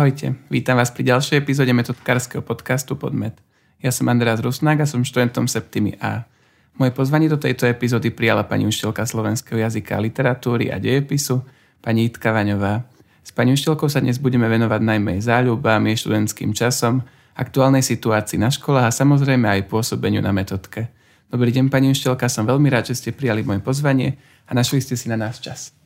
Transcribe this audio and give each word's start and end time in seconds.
Ahojte, 0.00 0.32
vítam 0.48 0.80
vás 0.80 0.88
pri 0.88 1.12
ďalšej 1.12 1.44
epizóde 1.44 1.76
metodkárskeho 1.76 2.40
podcastu 2.40 2.96
Podmet. 2.96 3.36
Ja 3.84 3.92
som 3.92 4.08
Andreas 4.08 4.40
Rusnák 4.40 4.80
a 4.80 4.88
som 4.88 5.04
študentom 5.04 5.44
Septimy 5.44 6.00
A. 6.00 6.24
Moje 6.80 6.96
pozvanie 6.96 7.28
do 7.28 7.36
tejto 7.36 7.68
epizódy 7.68 8.08
prijala 8.08 8.48
pani 8.48 8.64
učiteľka 8.64 9.04
slovenského 9.04 9.60
jazyka 9.60 10.00
literatúry 10.00 10.72
a 10.72 10.80
dejepisu, 10.80 11.44
pani 11.84 12.08
Itka 12.08 12.32
Vaňová. 12.32 12.88
S 13.20 13.28
pani 13.28 13.52
učiteľkou 13.52 13.92
sa 13.92 14.00
dnes 14.00 14.16
budeme 14.16 14.48
venovať 14.48 14.80
najmä 14.80 15.20
záľubám, 15.20 15.84
jej 15.92 16.08
študentským 16.08 16.56
časom, 16.56 17.04
aktuálnej 17.36 17.84
situácii 17.84 18.40
na 18.40 18.48
školách 18.48 18.88
a 18.88 18.96
samozrejme 19.04 19.52
aj 19.52 19.68
pôsobeniu 19.68 20.24
na 20.24 20.32
metodke. 20.32 20.88
Dobrý 21.28 21.52
deň, 21.52 21.68
pani 21.68 21.92
učiteľka, 21.92 22.24
som 22.32 22.48
veľmi 22.48 22.72
rád, 22.72 22.88
že 22.88 22.96
ste 22.96 23.10
prijali 23.12 23.44
moje 23.44 23.60
pozvanie 23.60 24.16
a 24.48 24.56
našli 24.56 24.80
ste 24.80 24.96
si 24.96 25.12
na 25.12 25.20
nás 25.20 25.36
čas. 25.44 25.76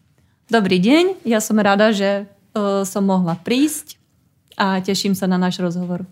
Dobrý 0.47 0.79
deň, 0.79 1.27
ja 1.27 1.43
som 1.43 1.59
rada, 1.59 1.91
že 1.91 2.31
uh, 2.55 2.87
som 2.87 3.03
mohla 3.03 3.35
prísť 3.35 4.04
a 4.55 4.79
teším 4.81 5.13
sa 5.13 5.27
na 5.27 5.39
náš 5.39 5.61
rozhovor. 5.61 6.07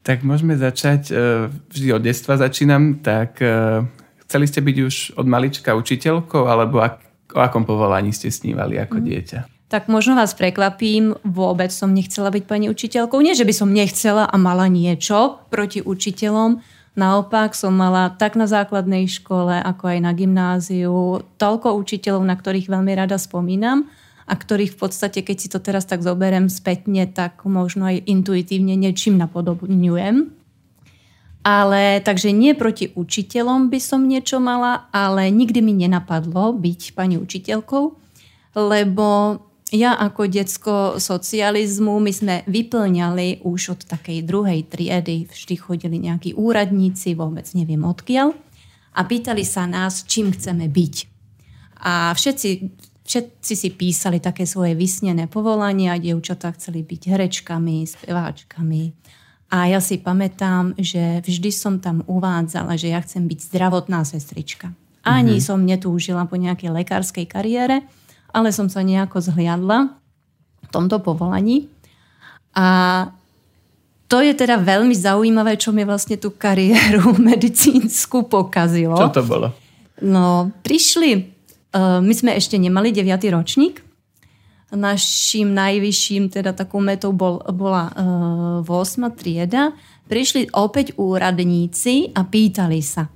Tak 0.00 0.24
môžeme 0.24 0.56
začať, 0.56 1.12
uh, 1.12 1.52
vždy 1.70 1.88
od 1.92 2.02
detstva 2.02 2.40
začínam, 2.40 3.04
tak 3.04 3.36
uh, 3.44 3.84
chceli 4.24 4.48
ste 4.48 4.64
byť 4.64 4.76
už 4.80 4.94
od 5.20 5.26
malička 5.28 5.76
učiteľkou, 5.76 6.48
alebo 6.48 6.80
ak, 6.80 7.04
o 7.36 7.40
akom 7.40 7.68
povolaní 7.68 8.10
ste 8.14 8.32
snívali 8.32 8.80
ako 8.80 8.96
mm. 8.96 9.04
dieťa? 9.04 9.40
Tak 9.70 9.86
možno 9.86 10.18
vás 10.18 10.34
prekvapím, 10.34 11.14
vôbec 11.22 11.70
som 11.70 11.94
nechcela 11.94 12.34
byť 12.34 12.42
pani 12.42 12.66
učiteľkou. 12.66 13.22
Nie, 13.22 13.38
že 13.38 13.46
by 13.46 13.54
som 13.54 13.70
nechcela 13.70 14.26
a 14.26 14.34
mala 14.34 14.66
niečo 14.66 15.46
proti 15.52 15.78
učiteľom, 15.84 16.80
Naopak 16.98 17.54
som 17.54 17.70
mala 17.70 18.10
tak 18.10 18.34
na 18.34 18.50
základnej 18.50 19.06
škole, 19.06 19.62
ako 19.62 19.94
aj 19.94 19.98
na 20.02 20.10
gymnáziu 20.10 21.22
toľko 21.38 21.78
učiteľov, 21.78 22.26
na 22.26 22.34
ktorých 22.34 22.66
veľmi 22.66 22.92
rada 22.98 23.14
spomínam 23.14 23.86
a 24.30 24.34
ktorých 24.38 24.78
v 24.78 24.80
podstate, 24.86 25.26
keď 25.26 25.36
si 25.42 25.50
to 25.50 25.58
teraz 25.58 25.90
tak 25.90 26.06
zoberiem 26.06 26.46
spätne, 26.46 27.10
tak 27.10 27.42
možno 27.42 27.90
aj 27.90 28.06
intuitívne 28.06 28.78
niečím 28.78 29.18
napodobňujem. 29.18 30.30
Ale 31.42 31.98
takže 32.04 32.30
nie 32.30 32.54
proti 32.54 32.94
učiteľom 32.94 33.72
by 33.72 33.80
som 33.82 34.06
niečo 34.06 34.38
mala, 34.38 34.86
ale 34.94 35.34
nikdy 35.34 35.58
mi 35.64 35.74
nenapadlo 35.74 36.54
byť 36.54 36.94
pani 36.94 37.18
učiteľkou, 37.18 37.84
lebo 38.54 39.40
ja 39.70 39.94
ako 39.96 40.26
decko 40.26 40.74
socializmu, 40.98 41.98
my 42.02 42.12
sme 42.12 42.36
vyplňali 42.46 43.46
už 43.46 43.60
od 43.78 43.80
takej 43.86 44.26
druhej 44.26 44.66
triedy, 44.66 45.30
vždy 45.30 45.54
chodili 45.58 45.96
nejakí 46.02 46.36
úradníci, 46.36 47.14
vôbec 47.14 47.46
neviem 47.56 47.82
odkiaľ, 47.82 48.34
a 48.90 49.00
pýtali 49.06 49.46
sa 49.46 49.70
nás, 49.70 50.02
čím 50.04 50.34
chceme 50.34 50.66
byť. 50.66 50.94
A 51.86 52.12
všetci, 52.12 52.48
všetci 53.10 53.54
si 53.58 53.68
písali 53.74 54.22
také 54.22 54.46
svoje 54.46 54.78
vysnené 54.78 55.26
povolania, 55.26 55.98
dievčatá 55.98 56.54
chceli 56.54 56.86
byť 56.86 57.10
herečkami, 57.10 57.82
speváčkami. 57.82 58.82
A 59.50 59.66
ja 59.66 59.82
si 59.82 59.98
pamätám, 59.98 60.78
že 60.78 61.18
vždy 61.26 61.50
som 61.50 61.82
tam 61.82 62.06
uvádzala, 62.06 62.78
že 62.78 62.94
ja 62.94 63.02
chcem 63.02 63.26
byť 63.26 63.50
zdravotná 63.50 64.06
sestrička. 64.06 64.70
Ani 65.02 65.42
mm-hmm. 65.42 65.48
som 65.50 65.58
netúžila 65.58 66.22
po 66.30 66.38
nejakej 66.38 66.70
lekárskej 66.70 67.26
kariére, 67.26 67.82
ale 68.30 68.54
som 68.54 68.70
sa 68.70 68.86
nejako 68.86 69.18
zhliadla 69.18 69.90
v 70.62 70.68
tomto 70.70 71.02
povolaní. 71.02 71.66
A 72.54 73.10
to 74.06 74.22
je 74.22 74.38
teda 74.38 74.62
veľmi 74.62 74.94
zaujímavé, 74.94 75.58
čo 75.58 75.74
mi 75.74 75.82
vlastne 75.82 76.14
tú 76.14 76.30
kariéru 76.30 77.18
medicínsku 77.34 78.30
pokazilo. 78.30 78.94
Čo 78.94 79.18
to 79.18 79.22
bolo? 79.26 79.50
No, 79.98 80.54
prišli, 80.62 81.39
my 81.76 82.12
sme 82.14 82.34
ešte 82.34 82.58
nemali 82.58 82.90
9. 82.90 83.06
ročník, 83.30 83.82
našim 84.70 85.50
najvyšším 85.50 86.30
teda 86.30 86.54
takou 86.54 86.78
metou 86.78 87.10
bol, 87.10 87.42
bola 87.50 87.90
uh, 88.62 88.66
8. 88.66 89.10
trieda. 89.18 89.74
Prišli 90.06 90.54
opäť 90.54 90.94
úradníci 90.98 92.10
a 92.14 92.26
pýtali 92.26 92.82
sa, 92.82 93.06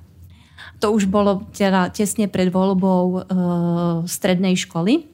to 0.78 0.94
už 0.94 1.10
bolo 1.10 1.42
teda 1.50 1.90
tesne 1.90 2.30
pred 2.30 2.54
voľbou 2.54 3.04
e, 3.08 3.20
strednej 4.06 4.54
školy. 4.54 5.08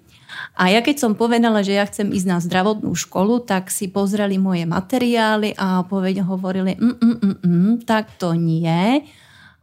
A 0.59 0.69
ja 0.73 0.83
keď 0.83 0.97
som 0.99 1.13
povedala, 1.15 1.63
že 1.63 1.79
ja 1.79 1.87
chcem 1.87 2.11
ísť 2.11 2.27
na 2.27 2.39
zdravotnú 2.43 2.93
školu, 2.93 3.47
tak 3.47 3.73
si 3.73 3.87
pozreli 3.87 4.35
moje 4.37 4.67
materiály 4.67 5.55
a 5.55 5.87
povedali, 5.87 6.21
hovorili, 6.21 6.73
mm, 6.75 6.97
mm, 7.01 7.37
mm, 7.41 7.73
tak 7.89 8.19
to 8.19 8.35
nie. 8.35 9.09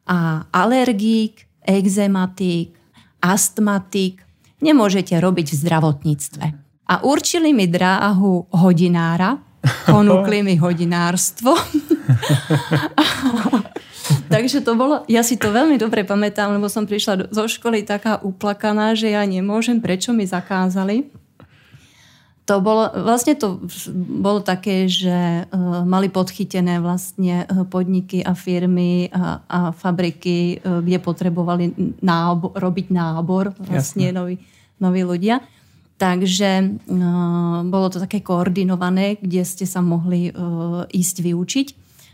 A 0.08 0.48
alergík, 0.50 1.44
exematik, 1.68 2.77
astmatik 3.34 4.24
nemôžete 4.64 5.14
robiť 5.20 5.54
v 5.54 5.60
zdravotníctve. 5.68 6.46
A 6.88 7.04
určili 7.04 7.52
mi 7.52 7.68
dráhu 7.68 8.48
hodinára, 8.56 9.38
ponúkli 9.92 10.42
mi 10.42 10.56
hodinárstvo. 10.56 11.54
Takže 14.32 14.64
to 14.64 14.80
bolo, 14.80 15.04
ja 15.12 15.20
si 15.20 15.36
to 15.36 15.52
veľmi 15.52 15.76
dobre 15.76 16.08
pamätám, 16.08 16.56
lebo 16.56 16.72
som 16.72 16.88
prišla 16.88 17.28
zo 17.32 17.44
školy 17.48 17.84
taká 17.84 18.24
uplakaná, 18.24 18.96
že 18.96 19.12
ja 19.12 19.24
nemôžem, 19.28 19.84
prečo 19.84 20.16
mi 20.16 20.24
zakázali. 20.24 21.12
To 22.48 22.64
bolo, 22.64 22.88
vlastne 23.04 23.36
to 23.36 23.60
bolo 24.24 24.40
také, 24.40 24.88
že 24.88 25.44
uh, 25.44 25.84
mali 25.84 26.08
podchytené 26.08 26.80
vlastne 26.80 27.44
e, 27.44 27.68
podniky 27.68 28.24
a 28.24 28.32
firmy 28.40 29.12
a, 29.12 29.44
a 29.44 29.60
fabriky, 29.76 30.64
uh, 30.64 30.80
kde 30.80 30.96
potrebovali 31.04 31.76
nábor, 32.00 32.56
robiť 32.56 32.88
nábor, 32.88 33.52
vlastne 33.60 34.16
noví, 34.16 34.40
noví 34.80 35.04
ľudia. 35.04 35.44
Takže 36.00 36.80
uh, 36.88 37.68
bolo 37.68 37.92
to 37.92 38.00
také 38.00 38.24
koordinované, 38.24 39.20
kde 39.20 39.44
ste 39.44 39.68
sa 39.68 39.84
mohli 39.84 40.32
uh, 40.32 40.88
ísť 40.88 41.16
vyučiť. 41.20 41.68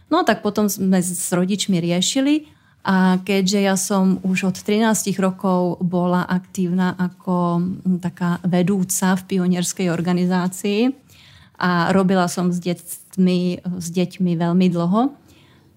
No 0.09 0.25
tak 0.25 0.41
potom 0.41 0.65
sme 0.65 0.97
s 0.97 1.29
rodičmi 1.29 1.77
riešili 1.77 2.49
a 2.83 3.15
keďže 3.23 3.59
ja 3.63 3.75
som 3.79 4.19
už 4.27 4.51
od 4.51 4.57
13 4.59 5.15
rokov 5.15 5.79
bola 5.79 6.27
aktívna 6.27 6.91
ako 6.99 7.63
taká 8.03 8.43
vedúca 8.43 9.15
v 9.15 9.23
pionierskej 9.23 9.87
organizácii 9.87 10.91
a 11.63 11.95
robila 11.95 12.27
som 12.27 12.51
s 12.51 12.59
deťmi, 12.59 13.63
s 13.79 13.87
deťmi 13.87 14.31
veľmi 14.35 14.67
dlho, 14.67 15.15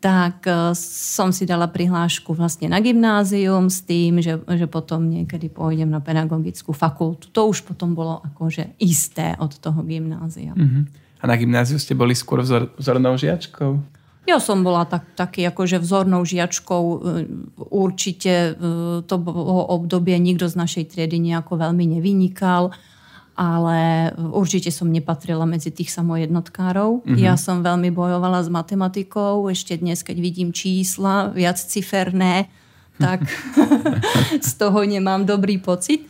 tak 0.03 0.51
e, 0.51 0.75
som 0.79 1.31
si 1.31 1.47
dala 1.47 1.71
prihlášku 1.71 2.35
vlastne 2.35 2.67
na 2.67 2.83
gymnázium 2.83 3.71
s 3.71 3.87
tým, 3.87 4.19
že, 4.19 4.43
že 4.43 4.67
potom 4.67 5.07
niekedy 5.07 5.47
pôjdem 5.47 5.87
na 5.87 6.03
pedagogickú 6.03 6.75
fakultu. 6.75 7.31
To 7.31 7.55
už 7.55 7.63
potom 7.63 7.95
bolo 7.95 8.19
akože 8.35 8.77
isté 8.83 9.39
od 9.39 9.55
toho 9.55 9.79
gymnázia. 9.87 10.59
Uh-huh. 10.59 10.85
A 11.23 11.25
na 11.25 11.39
gymnáziu 11.39 11.79
ste 11.79 11.95
boli 11.95 12.19
skôr 12.19 12.43
vzor, 12.43 12.75
vzornou 12.77 13.15
žiačkou? 13.15 13.96
Ja 14.27 14.43
som 14.43 14.67
bola 14.67 14.83
tak, 14.83 15.07
taký 15.15 15.47
akože 15.47 15.79
vzornou 15.79 16.27
žiačkou. 16.27 16.83
E, 16.83 16.99
určite 17.71 18.59
e, 18.59 18.77
to 19.07 19.17
bolo 19.23 19.63
obdobie, 19.71 20.19
nikto 20.19 20.51
z 20.51 20.59
našej 20.59 20.85
triedy 20.91 21.23
nejako 21.23 21.55
veľmi 21.63 21.87
nevynikal, 21.95 22.75
ale 23.39 24.11
určite 24.19 24.75
som 24.75 24.91
nepatrila 24.91 25.47
medzi 25.47 25.71
tých 25.71 25.95
samojednotkárov. 25.95 27.07
Mm-hmm. 27.07 27.23
Ja 27.23 27.39
som 27.39 27.63
veľmi 27.63 27.95
bojovala 27.95 28.43
s 28.43 28.51
matematikou. 28.51 29.47
Ešte 29.47 29.79
dnes, 29.79 30.03
keď 30.03 30.19
vidím 30.19 30.51
čísla 30.51 31.31
viac 31.31 31.63
ciferné, 31.63 32.51
tak 32.99 33.23
z 34.43 34.51
toho 34.59 34.83
nemám 34.83 35.23
dobrý 35.23 35.63
pocit. 35.63 36.03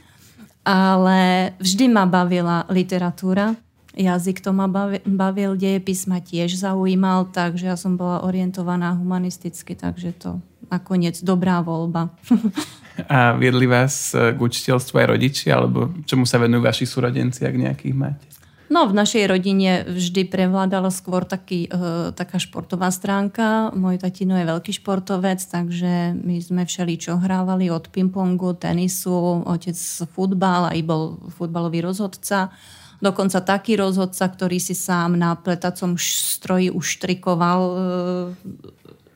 Ale 0.66 1.52
vždy 1.62 1.86
ma 1.92 2.10
bavila 2.10 2.66
literatúra 2.72 3.54
jazyk 3.96 4.44
to 4.44 4.52
ma 4.52 4.68
bavil, 5.02 5.56
dejepis 5.56 6.04
ma 6.04 6.20
tiež 6.20 6.54
zaujímal, 6.60 7.32
takže 7.32 7.72
ja 7.72 7.76
som 7.80 7.96
bola 7.96 8.22
orientovaná 8.22 8.92
humanisticky, 8.94 9.72
takže 9.72 10.12
to 10.14 10.30
nakoniec 10.68 11.16
dobrá 11.24 11.64
voľba. 11.64 12.12
A 13.12 13.36
viedli 13.36 13.68
vás 13.68 14.16
k 14.16 14.38
učiteľstvu 14.40 14.96
aj 14.96 15.06
rodičia, 15.12 15.60
alebo 15.60 15.92
čomu 16.08 16.24
sa 16.24 16.40
venujú 16.40 16.64
vaši 16.64 16.88
súrodenci, 16.88 17.44
ak 17.44 17.52
nejakých 17.52 17.92
máte? 17.92 18.24
No, 18.66 18.90
v 18.90 18.98
našej 18.98 19.30
rodine 19.30 19.86
vždy 19.86 20.26
prevládala 20.26 20.90
skôr 20.90 21.22
taký, 21.22 21.70
e, 21.70 22.10
taká 22.10 22.42
športová 22.42 22.90
stránka. 22.90 23.70
Môj 23.78 24.02
tatino 24.02 24.34
je 24.34 24.42
veľký 24.42 24.82
športovec, 24.82 25.38
takže 25.38 26.18
my 26.18 26.42
sme 26.42 26.62
všeli 26.66 26.98
čo 26.98 27.14
hrávali 27.14 27.70
od 27.70 27.86
pingpongu, 27.94 28.58
tenisu, 28.58 29.46
otec 29.46 29.78
futbal, 30.10 30.74
aj 30.74 30.80
bol 30.82 31.14
futbalový 31.38 31.86
rozhodca. 31.86 32.50
Dokonca 32.96 33.44
taký 33.44 33.76
rozhodca, 33.76 34.24
ktorý 34.24 34.56
si 34.56 34.72
sám 34.72 35.20
na 35.20 35.36
pletacom 35.36 36.00
stroji 36.00 36.72
uštrikoval 36.72 37.60
e, 37.60 37.76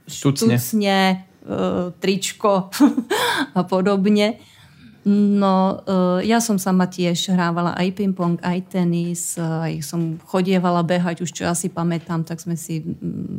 štucne, 0.05 0.61
štucne 0.61 0.99
e, 1.01 1.17
tričko 1.97 2.69
a 3.59 3.61
podobne. 3.65 4.37
No, 5.09 5.81
e, 5.81 6.29
ja 6.29 6.45
som 6.45 6.61
sama 6.61 6.85
tiež 6.85 7.33
hrávala 7.33 7.73
aj 7.73 7.89
ping-pong, 7.97 8.37
aj 8.45 8.69
tenis, 8.69 9.41
aj 9.41 9.81
som 9.81 10.21
chodievala 10.29 10.85
behať, 10.85 11.25
už 11.25 11.33
čo 11.33 11.49
asi 11.49 11.73
pamätám, 11.73 12.21
tak 12.21 12.37
sme 12.37 12.61
si 12.61 12.85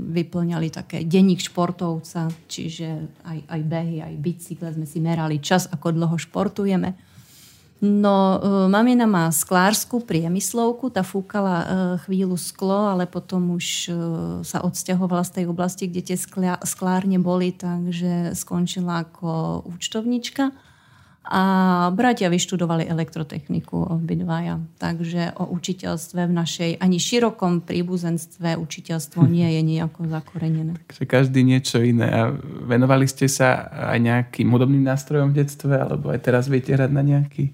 vyplňali 0.10 0.74
také 0.74 1.06
denník 1.06 1.38
športovca, 1.38 2.34
čiže 2.50 3.14
aj, 3.30 3.40
aj 3.46 3.62
behy, 3.62 4.02
aj 4.02 4.16
bicykle 4.18 4.74
sme 4.74 4.90
si 4.90 4.98
merali 4.98 5.38
čas, 5.38 5.70
ako 5.70 5.94
dlho 5.94 6.18
športujeme. 6.18 7.11
No, 7.82 8.38
mamina 8.70 9.10
má 9.10 9.34
sklárskú 9.34 10.06
priemyslovku, 10.06 10.94
tá 10.94 11.02
fúkala 11.02 11.66
chvíľu 12.06 12.38
sklo, 12.38 12.94
ale 12.94 13.10
potom 13.10 13.58
už 13.58 13.90
sa 14.46 14.62
odsťahovala 14.62 15.26
z 15.26 15.42
tej 15.42 15.46
oblasti, 15.50 15.90
kde 15.90 16.14
tie 16.14 16.18
sklárne 16.62 17.18
boli, 17.18 17.50
takže 17.50 18.38
skončila 18.38 19.10
ako 19.10 19.66
účtovnička. 19.66 20.54
A 21.22 21.44
bratia 21.94 22.34
vyštudovali 22.34 22.90
elektrotechniku 22.90 23.94
obidvaja. 23.94 24.58
Takže 24.82 25.38
o 25.38 25.54
učiteľstve 25.54 26.26
v 26.26 26.34
našej 26.34 26.72
ani 26.82 26.98
širokom 26.98 27.62
príbuzenstve 27.62 28.58
učiteľstvo 28.58 29.30
nie 29.30 29.46
je 29.46 29.62
nejako 29.62 30.10
zakorenené. 30.10 30.82
Takže 30.90 31.06
každý 31.06 31.46
niečo 31.46 31.78
iné. 31.78 32.10
A 32.10 32.22
venovali 32.66 33.06
ste 33.06 33.30
sa 33.30 33.70
aj 33.94 34.02
nejakým 34.02 34.50
hudobným 34.50 34.82
nástrojom 34.82 35.30
v 35.30 35.46
detstve? 35.46 35.78
Alebo 35.78 36.10
aj 36.10 36.26
teraz 36.26 36.50
viete 36.50 36.74
hrať 36.74 36.90
na 36.90 37.06
nejaký? 37.06 37.54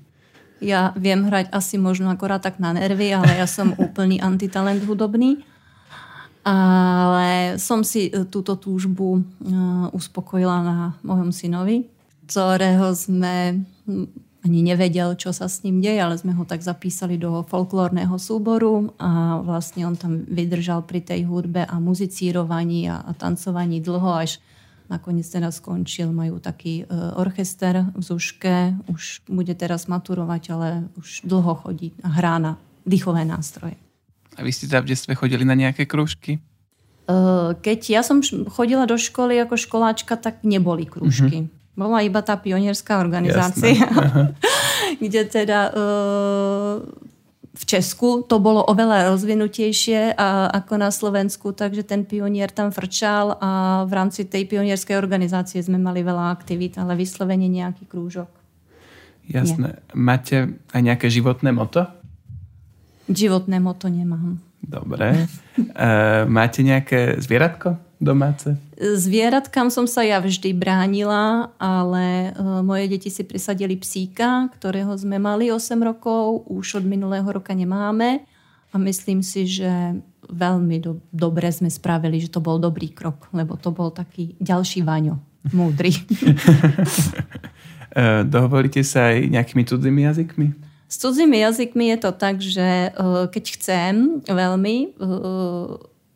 Ja 0.63 0.93
viem 0.97 1.27
hrať 1.27 1.53
asi 1.53 1.77
možno 1.77 2.09
akorát 2.09 2.41
tak 2.41 2.57
na 2.57 2.73
nervy, 2.73 3.13
ale 3.13 3.37
ja 3.37 3.47
som 3.49 3.75
úplný 3.85 4.21
antitalent 4.21 4.81
hudobný. 4.85 5.43
Ale 6.47 7.59
som 7.59 7.83
si 7.83 8.07
e, 8.07 8.23
túto 8.23 8.55
túžbu 8.55 9.19
e, 9.19 9.21
uspokojila 9.91 10.63
na 10.63 10.77
mojom 11.03 11.35
synovi 11.35 11.91
ktorého 12.27 12.91
sme 12.91 13.63
ani 14.43 14.59
nevedel, 14.63 15.15
čo 15.15 15.31
sa 15.31 15.47
s 15.47 15.63
ním 15.63 15.79
deje, 15.79 15.99
ale 15.99 16.19
sme 16.19 16.35
ho 16.35 16.43
tak 16.43 16.63
zapísali 16.63 17.19
do 17.19 17.43
folklórneho 17.47 18.15
súboru 18.19 18.95
a 18.99 19.41
vlastne 19.43 19.87
on 19.87 19.95
tam 19.95 20.23
vydržal 20.27 20.83
pri 20.83 21.03
tej 21.03 21.27
hudbe 21.27 21.63
a 21.67 21.75
muzicírovaní 21.79 22.87
a, 22.87 23.01
a 23.03 23.11
tancovaní 23.15 23.83
dlho, 23.83 24.11
až 24.13 24.39
nakoniec 24.87 25.27
teraz 25.27 25.59
skončil. 25.59 26.11
Majú 26.11 26.39
taký 26.39 26.83
e, 26.83 26.85
orchester 27.15 27.87
v 27.91 28.01
Zuške, 28.01 28.75
už 28.91 29.27
bude 29.27 29.53
teraz 29.55 29.87
maturovať, 29.87 30.43
ale 30.51 30.69
už 30.99 31.27
dlho 31.27 31.53
chodí 31.63 31.95
a 32.03 32.09
hrá 32.11 32.39
na 32.39 32.51
dýchové 32.87 33.27
nástroje. 33.27 33.75
A 34.37 34.45
vy 34.45 34.51
ste 34.53 34.69
tam 34.69 34.85
v 34.85 34.95
detstve 34.95 35.17
chodili 35.17 35.43
na 35.43 35.57
nejaké 35.57 35.89
krúžky? 35.89 36.37
E, 36.37 36.41
keď 37.55 37.79
ja 37.87 38.01
som 38.03 38.19
chodila 38.51 38.87
do 38.87 38.99
školy 38.99 39.39
ako 39.43 39.55
školáčka, 39.55 40.19
tak 40.19 40.43
neboli 40.43 40.87
krúžky. 40.87 41.47
Mm-hmm. 41.47 41.77
Bola 41.77 42.01
iba 42.01 42.25
tá 42.25 42.33
pionierská 42.33 42.97
organizácia, 42.97 43.77
kde 45.03 45.21
teda 45.29 45.69
uh, 45.69 46.81
v 47.57 47.63
Česku 47.65 48.21
to 48.21 48.37
bolo 48.37 48.61
oveľa 48.61 49.09
rozvinutejšie 49.09 50.13
a, 50.13 50.53
ako 50.53 50.73
na 50.77 50.93
Slovensku, 50.93 51.57
takže 51.57 51.81
ten 51.81 52.05
pionier 52.05 52.53
tam 52.53 52.69
frčal 52.69 53.33
a 53.41 53.83
v 53.89 53.91
rámci 53.97 54.29
tej 54.29 54.45
pionierskej 54.45 54.93
organizácie 54.93 55.57
sme 55.65 55.81
mali 55.81 56.05
veľa 56.05 56.29
aktivít, 56.29 56.77
ale 56.77 56.93
vyslovene 56.93 57.49
nejaký 57.49 57.89
krúžok. 57.89 58.29
Jasné. 59.27 59.73
Nie. 59.73 59.97
Máte 59.97 60.35
aj 60.71 60.81
nejaké 60.85 61.09
životné 61.09 61.49
moto? 61.51 61.83
Životné 63.09 63.57
moto 63.57 63.89
nemám. 63.89 64.37
Dobre. 64.61 65.25
uh, 65.57 66.23
máte 66.37 66.61
nejaké 66.61 67.17
zvieratko? 67.17 67.87
domáce? 67.99 68.57
Zvieratkám 68.77 69.73
som 69.73 69.89
sa 69.89 70.05
ja 70.05 70.21
vždy 70.21 70.53
bránila, 70.53 71.49
ale 71.57 72.29
uh, 72.37 72.61
moje 72.61 72.85
deti 72.93 73.09
si 73.09 73.25
prisadili 73.25 73.73
psíka, 73.73 74.53
ktorého 74.53 74.93
sme 74.93 75.17
mali 75.17 75.49
8 75.49 75.73
rokov, 75.81 76.45
už 76.45 76.77
od 76.77 76.85
minulého 76.85 77.25
roka 77.25 77.57
nemáme 77.57 78.21
a 78.69 78.75
myslím 78.77 79.25
si, 79.25 79.49
že 79.49 79.97
veľmi 80.29 80.77
do, 80.77 81.01
dobre 81.09 81.49
sme 81.49 81.73
spravili, 81.73 82.21
že 82.21 82.29
to 82.29 82.37
bol 82.37 82.61
dobrý 82.61 82.93
krok, 82.93 83.25
lebo 83.33 83.57
to 83.57 83.73
bol 83.73 83.89
taký 83.89 84.37
ďalší 84.37 84.85
vaňo, 84.85 85.17
múdry. 85.57 85.97
uh, 87.97 88.21
dohovoríte 88.33 88.85
sa 88.85 89.09
aj 89.09 89.25
nejakými 89.25 89.65
cudzými 89.65 90.05
jazykmi? 90.05 90.47
S 90.85 91.01
cudzými 91.01 91.41
jazykmi 91.41 91.97
je 91.97 91.97
to 91.97 92.11
tak, 92.13 92.45
že 92.45 92.93
uh, 92.93 93.25
keď 93.25 93.43
chcem 93.57 94.21
veľmi, 94.29 94.93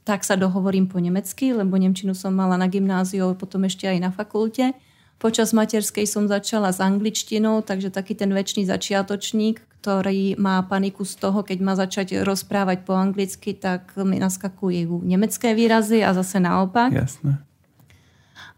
tak 0.02 0.26
sa 0.26 0.34
dohovorím 0.34 0.90
po 0.90 0.98
nemecky, 0.98 1.54
lebo 1.54 1.78
Nemčinu 1.78 2.18
som 2.18 2.34
mala 2.34 2.58
na 2.58 2.66
gymnáziu, 2.66 3.38
potom 3.38 3.70
ešte 3.70 3.86
aj 3.86 3.98
na 4.02 4.10
fakulte. 4.10 4.74
Počas 5.22 5.54
materskej 5.54 6.10
som 6.10 6.26
začala 6.26 6.74
s 6.74 6.82
angličtinou, 6.82 7.62
takže 7.62 7.94
taký 7.94 8.18
ten 8.18 8.34
väčší 8.34 8.66
začiatočník, 8.66 9.62
ktorý 9.82 10.34
má 10.42 10.66
paniku 10.66 11.06
z 11.06 11.22
toho, 11.22 11.46
keď 11.46 11.58
má 11.62 11.78
začať 11.78 12.26
rozprávať 12.26 12.82
po 12.82 12.98
anglicky, 12.98 13.54
tak 13.54 13.94
mi 14.02 14.18
naskakujú 14.18 15.06
nemecké 15.06 15.54
výrazy 15.54 16.02
a 16.02 16.18
zase 16.18 16.42
naopak. 16.42 16.90
Jasné. 16.90 17.38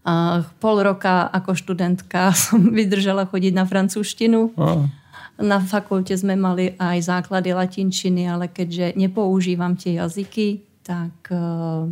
A 0.04 0.44
pol 0.64 0.84
roka 0.84 1.28
ako 1.28 1.56
študentka 1.56 2.32
som 2.48 2.72
vydržala 2.72 3.28
chodiť 3.28 3.52
na 3.52 3.68
francúzštinu. 3.68 4.56
Oh. 4.56 4.88
Na 5.36 5.60
fakulte 5.60 6.16
sme 6.16 6.40
mali 6.40 6.80
aj 6.80 7.12
základy 7.12 7.52
latinčiny, 7.52 8.24
ale 8.24 8.48
keďže 8.48 8.96
nepoužívam 8.96 9.76
tie 9.76 10.00
jazyky, 10.00 10.64
tak 10.84 11.32
uh, 11.32 11.88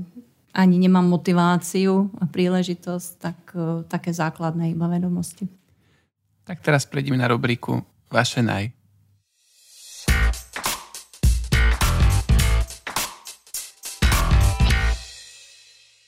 ani 0.51 0.75
nemám 0.75 1.07
motiváciu 1.07 2.11
a 2.19 2.27
príležitosť, 2.27 3.09
tak 3.17 3.39
uh, 3.55 3.87
také 3.87 4.11
základné 4.11 4.75
iba 4.75 4.91
vedomosti. 4.91 5.47
Tak 6.43 6.59
teraz 6.59 6.83
prejdeme 6.83 7.15
na 7.15 7.31
rubriku 7.31 7.79
Vaše 8.11 8.43
naj. 8.43 8.75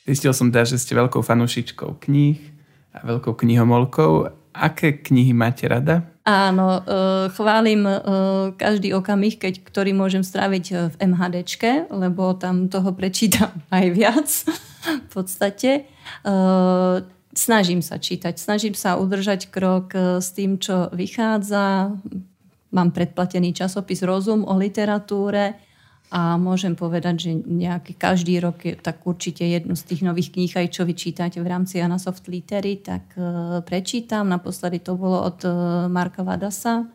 Zistil 0.03 0.35
som 0.35 0.51
teda, 0.51 0.67
že 0.67 0.83
ste 0.83 0.99
veľkou 0.99 1.23
fanúšičkou 1.23 2.03
kníh 2.03 2.39
a 2.91 3.07
veľkou 3.07 3.39
knihomolkou. 3.39 4.42
Aké 4.53 5.01
knihy 5.01 5.33
máte 5.33 5.65
rada? 5.65 6.05
Áno, 6.23 6.79
uh, 6.79 7.27
chválim 7.35 7.83
uh, 7.83 8.55
každý 8.55 8.95
okamih, 8.95 9.35
keď, 9.35 9.59
ktorý 9.65 9.91
môžem 9.91 10.23
stráviť 10.23 10.65
e, 10.71 10.73
v 10.87 10.95
MHDčke, 11.11 11.91
lebo 11.91 12.31
tam 12.39 12.71
toho 12.71 12.95
prečítam 12.95 13.51
aj 13.75 13.85
viac 13.91 14.29
v 14.87 15.07
podstate. 15.11 15.87
Snažím 17.33 17.81
sa 17.81 17.97
čítať, 17.97 18.37
snažím 18.37 18.75
sa 18.77 18.99
udržať 18.99 19.49
krok 19.49 19.95
s 19.95 20.35
tým, 20.35 20.59
čo 20.59 20.91
vychádza. 20.91 21.95
Mám 22.73 22.89
predplatený 22.91 23.55
časopis 23.55 24.03
Rozum 24.03 24.43
o 24.43 24.53
literatúre 24.59 25.55
a 26.13 26.37
môžem 26.37 26.77
povedať, 26.77 27.25
že 27.25 27.31
nejaký 27.41 27.97
každý 27.97 28.37
rok 28.37 28.61
je, 28.61 28.77
tak 28.77 29.01
určite 29.01 29.41
jednu 29.41 29.73
z 29.73 29.81
tých 29.81 30.05
nových 30.05 30.29
kníh, 30.29 30.53
aj 30.53 30.69
čo 30.69 30.85
vyčítate 30.85 31.41
v 31.41 31.49
rámci 31.49 31.81
Anasoft 31.81 32.29
Litery, 32.29 32.77
tak 32.77 33.17
uh, 33.17 33.65
prečítam. 33.65 34.29
Naposledy 34.29 34.77
to 34.77 34.93
bolo 34.93 35.25
od 35.25 35.41
uh, 35.41 35.89
Marka 35.89 36.21
Vadasa. 36.21 36.85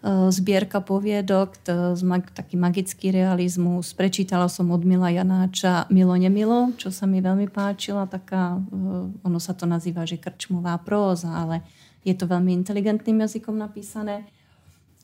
Uh, 0.00 0.32
zbierka 0.32 0.80
poviedok, 0.80 1.60
to, 1.60 1.92
mag, 2.08 2.24
taký 2.32 2.56
magický 2.56 3.12
realizmus. 3.12 3.92
Prečítala 3.92 4.48
som 4.48 4.72
od 4.72 4.80
Mila 4.80 5.12
Janáča 5.12 5.84
Milo 5.92 6.16
nemilo, 6.16 6.72
čo 6.80 6.88
sa 6.88 7.04
mi 7.04 7.20
veľmi 7.20 7.52
páčila. 7.52 8.08
Taká, 8.08 8.56
uh, 8.56 9.12
ono 9.28 9.36
sa 9.36 9.52
to 9.52 9.68
nazýva, 9.68 10.08
že 10.08 10.16
krčmová 10.16 10.72
próza, 10.80 11.28
ale 11.36 11.60
je 12.00 12.16
to 12.16 12.24
veľmi 12.24 12.56
inteligentným 12.64 13.28
jazykom 13.28 13.60
napísané. 13.60 14.24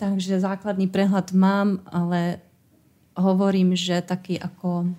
Takže 0.00 0.40
základný 0.40 0.88
prehľad 0.88 1.36
mám, 1.36 1.84
ale 1.92 2.40
hovorím, 3.14 3.78
že 3.78 4.02
taký 4.04 4.38
ako 4.38 4.90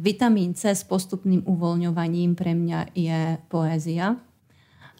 vitamín 0.00 0.56
C 0.56 0.72
s 0.72 0.84
postupným 0.84 1.44
uvoľňovaním 1.44 2.32
pre 2.32 2.56
mňa 2.56 2.96
je 2.96 3.36
poézia, 3.52 4.16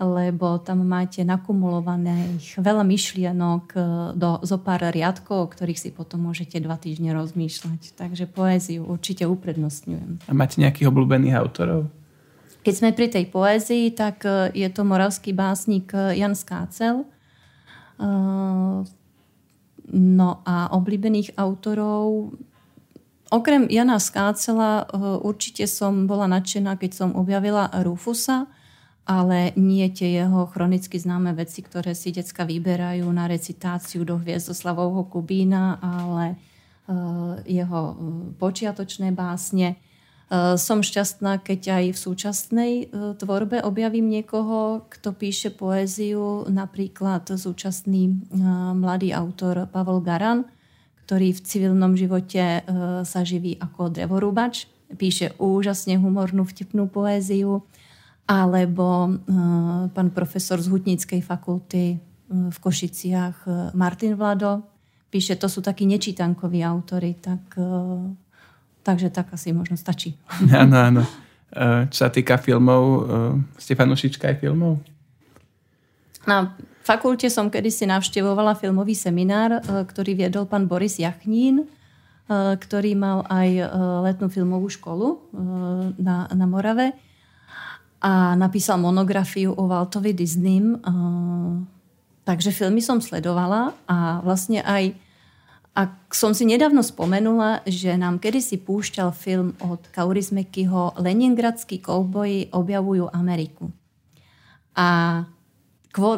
lebo 0.02 0.59
tam 0.59 0.83
máte 0.83 1.23
nakumulovaných 1.23 2.59
veľa 2.59 2.83
myšlienok 2.83 3.64
e, 3.73 3.81
do 4.19 4.43
zo 4.43 4.59
pár 4.59 4.83
riadkov, 4.91 5.38
o 5.38 5.50
ktorých 5.52 5.79
si 5.79 5.91
potom 5.95 6.26
môžete 6.26 6.59
dva 6.59 6.75
týždne 6.75 7.14
rozmýšľať. 7.14 7.95
Takže 7.95 8.26
poéziu 8.26 8.83
určite 8.83 9.29
uprednostňujem. 9.29 10.26
A 10.26 10.33
máte 10.35 10.59
nejakých 10.59 10.91
obľúbených 10.91 11.38
autorov? 11.38 11.87
Keď 12.62 12.75
sme 12.75 12.91
pri 12.95 13.11
tej 13.14 13.31
poézii, 13.31 13.95
tak 13.95 14.26
e, 14.26 14.50
je 14.52 14.69
to 14.73 14.83
moravský 14.83 15.31
básnik 15.37 15.93
Jan 15.95 16.35
Skácel. 16.35 17.07
No 19.93 20.41
a 20.49 20.73
oblíbených 20.73 21.37
autorov 21.37 22.33
Okrem 23.33 23.65
Jana 23.73 23.97
Skácela 23.97 24.85
eh, 24.85 25.01
určite 25.25 25.65
som 25.65 26.05
bola 26.05 26.29
nadšená, 26.29 26.77
keď 26.77 26.91
som 26.93 27.11
objavila 27.17 27.73
Rufusa, 27.81 28.45
ale 29.09 29.57
nie 29.57 29.89
tie 29.89 30.21
jeho 30.21 30.45
chronicky 30.53 31.01
známe 31.01 31.33
veci, 31.33 31.65
ktoré 31.65 31.97
si 31.97 32.13
decka 32.13 32.45
vyberajú 32.45 33.09
na 33.09 33.25
recitáciu 33.25 34.05
do 34.05 34.21
Hviezdoslavovho 34.21 35.09
Kubína, 35.09 35.81
ale 35.81 36.37
eh, 36.37 37.57
jeho 37.57 37.81
eh, 37.89 37.97
počiatočné 38.37 39.17
básne. 39.17 39.81
Som 40.57 40.81
šťastná, 40.81 41.45
keď 41.45 41.61
aj 41.77 41.85
v 41.93 41.99
súčasnej 41.99 42.73
tvorbe 43.21 43.61
objavím 43.61 44.09
niekoho, 44.09 44.89
kto 44.89 45.12
píše 45.12 45.53
poéziu, 45.53 46.49
napríklad 46.49 47.29
súčasný 47.37 48.33
mladý 48.73 49.12
autor 49.12 49.69
Pavel 49.69 50.01
Garan, 50.01 50.49
ktorý 51.05 51.37
v 51.37 51.45
civilnom 51.45 51.93
živote 51.93 52.65
sa 53.05 53.21
živí 53.29 53.61
ako 53.61 53.93
drevorúbač. 53.93 54.73
Píše 54.97 55.37
úžasne 55.37 56.01
humornú, 56.01 56.49
vtipnú 56.49 56.89
poéziu. 56.89 57.69
Alebo 58.25 59.19
pán 59.93 60.09
profesor 60.17 60.57
z 60.65 60.73
Hutníckej 60.73 61.21
fakulty 61.21 62.01
v 62.33 62.57
Košiciach 62.57 63.45
Martin 63.77 64.17
Vlado. 64.17 64.65
Píše, 65.12 65.37
to 65.37 65.51
sú 65.51 65.61
takí 65.61 65.85
nečítankoví 65.85 66.65
autory, 66.65 67.21
tak, 67.21 67.53
takže 68.83 69.09
tak 69.15 69.31
asi 69.33 69.55
možno 69.55 69.79
stačí. 69.79 70.19
Áno, 70.62 70.77
áno. 70.79 71.03
Čo 71.93 72.09
sa 72.09 72.09
týka 72.09 72.41
filmov, 72.41 73.05
ste 73.61 73.77
fanúšička 73.77 74.25
aj 74.25 74.37
filmov? 74.41 74.81
Na 76.25 76.57
fakulte 76.81 77.29
som 77.29 77.53
kedysi 77.53 77.85
navštevovala 77.85 78.57
filmový 78.57 78.97
seminár, 78.97 79.61
ktorý 79.61 80.17
viedol 80.17 80.49
pán 80.49 80.65
Boris 80.65 80.97
Jachnín, 80.97 81.69
ktorý 82.33 82.97
mal 82.97 83.29
aj 83.29 83.69
letnú 84.09 84.33
filmovú 84.33 84.73
školu 84.73 85.29
na, 86.01 86.25
na 86.33 86.47
Morave 86.49 86.97
a 88.03 88.35
napísal 88.35 88.83
monografiu 88.83 89.55
o 89.55 89.69
Waltovi 89.71 90.11
Disneym. 90.11 90.83
Takže 92.27 92.51
filmy 92.51 92.83
som 92.83 92.99
sledovala 92.99 93.75
a 93.87 94.19
vlastne 94.27 94.62
aj 94.62 94.95
ak 95.73 96.12
som 96.12 96.37
si 96.37 96.45
nedávno 96.45 96.85
spomenula, 96.85 97.64
že 97.64 97.97
nám 97.97 98.21
kedysi 98.21 98.61
púšťal 98.61 99.09
film 99.17 99.57
od 99.64 99.81
Kaurismekyho 99.88 101.00
Leningradskí 101.00 101.81
kovboji 101.81 102.52
objavujú 102.52 103.09
Ameriku. 103.09 103.73
A 104.76 105.25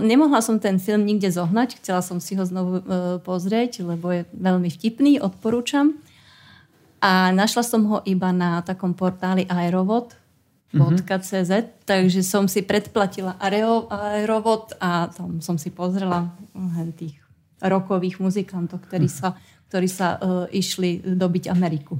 nemohla 0.02 0.42
som 0.42 0.58
ten 0.58 0.82
film 0.82 1.06
nikde 1.06 1.30
zohnať, 1.30 1.78
chcela 1.78 2.02
som 2.02 2.18
si 2.18 2.34
ho 2.34 2.42
znovu 2.42 2.82
e, 2.82 2.82
pozrieť, 3.23 3.87
lebo 3.87 4.11
je 4.11 4.23
veľmi 4.34 4.70
vtipný, 4.70 5.23
odporúčam. 5.23 6.02
A 6.99 7.30
našla 7.30 7.62
som 7.62 7.87
ho 7.87 7.99
iba 8.02 8.34
na 8.34 8.58
takom 8.66 8.90
portáli 8.90 9.46
Aerovod, 9.46 10.18
mm-hmm. 10.75 11.87
takže 11.87 12.26
som 12.26 12.50
si 12.50 12.66
predplatila 12.66 13.38
Aerovod 13.38 14.75
a 14.82 15.14
tam 15.14 15.38
som 15.38 15.54
si 15.62 15.70
pozrela 15.70 16.34
tých 16.99 17.24
rokových 17.64 18.21
muzikantov, 18.21 18.85
ktorí 18.85 19.09
mhm. 19.09 19.14
sa, 19.14 19.28
ktorí 19.73 19.88
sa 19.88 20.09
uh, 20.21 20.47
išli 20.52 21.00
dobiť 21.02 21.50
Ameriku. 21.50 21.99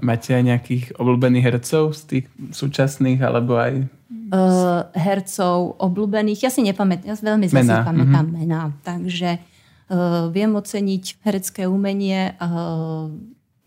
Máte 0.00 0.32
aj 0.32 0.42
nejakých 0.42 0.84
obľúbených 0.96 1.44
hercov 1.52 1.92
z 1.92 2.00
tých 2.08 2.24
súčasných, 2.52 3.20
alebo 3.20 3.60
aj... 3.60 3.86
Uh, 4.32 4.88
hercov 4.96 5.76
obľúbených, 5.76 6.48
ja 6.48 6.50
si 6.50 6.64
nepamätám, 6.64 7.04
ja 7.04 7.14
veľmi 7.20 7.46
zase 7.52 7.68
mená. 7.68 7.84
pamätám 7.84 8.24
mm-hmm. 8.24 8.40
mená, 8.40 8.60
takže 8.80 9.36
uh, 9.36 10.32
viem 10.32 10.48
oceniť 10.56 11.20
herecké 11.20 11.68
umenie. 11.68 12.32
Uh, 12.40 13.12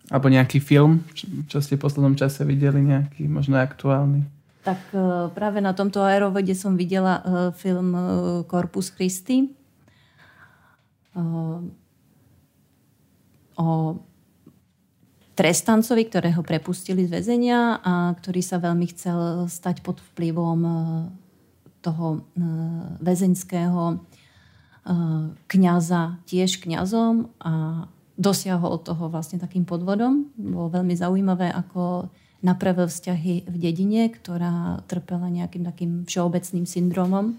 alebo 0.10 0.30
nejaký 0.30 0.62
film, 0.62 1.02
čo 1.50 1.62
ste 1.62 1.78
v 1.78 1.84
poslednom 1.86 2.14
čase 2.14 2.46
videli, 2.46 2.82
nejaký 2.82 3.26
možno 3.26 3.58
aktuálny? 3.58 4.26
Tak 4.66 4.82
e, 4.98 5.30
práve 5.30 5.62
na 5.62 5.78
tomto 5.78 6.02
aerovode 6.02 6.54
som 6.58 6.74
videla 6.74 7.22
e, 7.22 7.24
film 7.54 7.94
e, 7.94 8.02
Corpus 8.50 8.90
Christi 8.90 9.54
o 13.56 13.70
trestancovi, 15.36 16.08
ktorého 16.08 16.44
prepustili 16.44 17.08
z 17.08 17.12
väzenia 17.12 17.80
a 17.84 18.16
ktorý 18.16 18.40
sa 18.40 18.60
veľmi 18.60 18.88
chcel 18.96 19.48
stať 19.52 19.84
pod 19.84 20.00
vplyvom 20.12 20.60
toho 21.84 22.24
väzeňského 23.04 24.00
kňaza 25.50 26.24
tiež 26.30 26.62
kňazom 26.64 27.32
a 27.44 27.86
dosiahol 28.16 28.80
toho 28.80 29.12
vlastne 29.12 29.36
takým 29.42 29.68
podvodom. 29.68 30.32
Bolo 30.40 30.72
veľmi 30.72 30.96
zaujímavé, 30.96 31.52
ako 31.52 32.08
napravil 32.40 32.88
vzťahy 32.88 33.50
v 33.50 33.56
dedine, 33.60 34.08
ktorá 34.08 34.86
trpela 34.88 35.28
nejakým 35.28 35.68
takým 35.68 35.92
všeobecným 36.08 36.64
syndromom. 36.64 37.36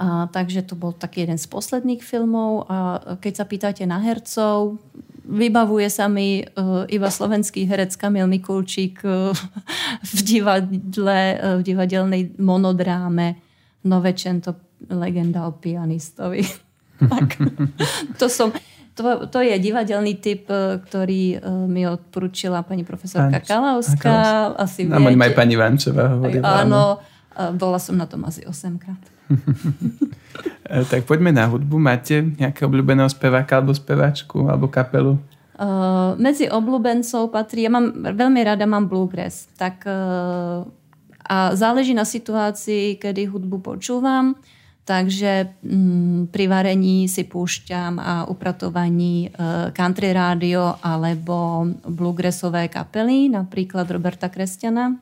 A, 0.00 0.26
takže 0.32 0.64
to 0.64 0.74
bol 0.74 0.96
taký 0.96 1.28
jeden 1.28 1.36
z 1.36 1.46
posledných 1.46 2.00
filmov. 2.00 2.66
A 2.66 2.76
keď 3.20 3.32
sa 3.42 3.44
pýtate 3.44 3.84
na 3.84 4.00
hercov, 4.00 4.80
vybavuje 5.22 5.88
sa 5.88 6.10
mi 6.10 6.42
uh, 6.42 6.84
iba 6.90 7.08
slovenský 7.08 7.64
herec 7.66 7.94
Kamil 7.94 8.26
Mikulčík 8.26 9.02
uh, 9.06 9.30
v 10.16 10.18
divadle, 10.26 11.20
uh, 11.38 11.56
v 11.58 11.62
divadelnej 11.62 12.22
monodráme 12.42 13.38
Novečento 13.82 14.78
legenda 14.90 15.46
o 15.46 15.54
pianistovi. 15.54 16.42
tak, 17.12 17.34
to 18.18 18.26
som, 18.30 18.54
to, 18.94 19.26
to 19.26 19.38
je 19.42 19.58
divadelný 19.58 20.22
typ, 20.22 20.46
ktorý 20.86 21.42
mi 21.66 21.82
odporúčila 21.82 22.62
pani 22.62 22.86
profesorka 22.86 23.42
Panč, 23.42 23.50
Kalauská. 23.50 24.54
Asi 24.54 24.86
no, 24.86 25.02
viete. 25.02 25.18
aj 25.18 25.34
pani 25.34 25.58
Vančová 25.58 26.14
hovorila. 26.14 26.62
Áno, 26.62 27.02
bola 27.58 27.82
som 27.82 27.98
na 27.98 28.06
tom 28.06 28.22
asi 28.22 28.46
8 28.46 28.78
krát. 28.78 29.02
E, 30.62 30.88
tak 30.88 31.04
poďme 31.04 31.34
na 31.36 31.44
hudbu. 31.44 31.76
Máte 31.76 32.24
nejakého 32.24 32.64
obľúbeného 32.64 33.10
speváka 33.10 33.60
alebo 33.60 33.76
speváčku 33.76 34.48
alebo 34.48 34.72
kapelu? 34.72 35.20
Uh, 35.58 36.16
medzi 36.16 36.48
obľúbencov 36.48 37.28
patrí, 37.28 37.68
ja 37.68 37.70
mám, 37.70 37.92
veľmi 37.92 38.40
rada 38.40 38.64
mám 38.64 38.88
bluegrass, 38.88 39.52
tak 39.60 39.84
uh, 39.84 40.64
a 41.32 41.54
záleží 41.54 41.94
na 41.94 42.04
situácii, 42.04 42.98
kedy 42.98 43.30
hudbu 43.30 43.62
počúvam. 43.62 44.34
Takže 44.82 45.62
mm, 45.62 46.34
pri 46.34 46.44
varení 46.50 47.06
si 47.06 47.22
púšťam 47.22 48.02
a 48.02 48.26
upratovaní 48.26 49.30
e, 49.30 49.70
country 49.70 50.10
rádio 50.10 50.74
alebo 50.82 51.70
bluegrassové 51.86 52.66
kapely, 52.66 53.30
napríklad 53.30 53.86
Roberta 53.86 54.26
Kresťana. 54.26 54.98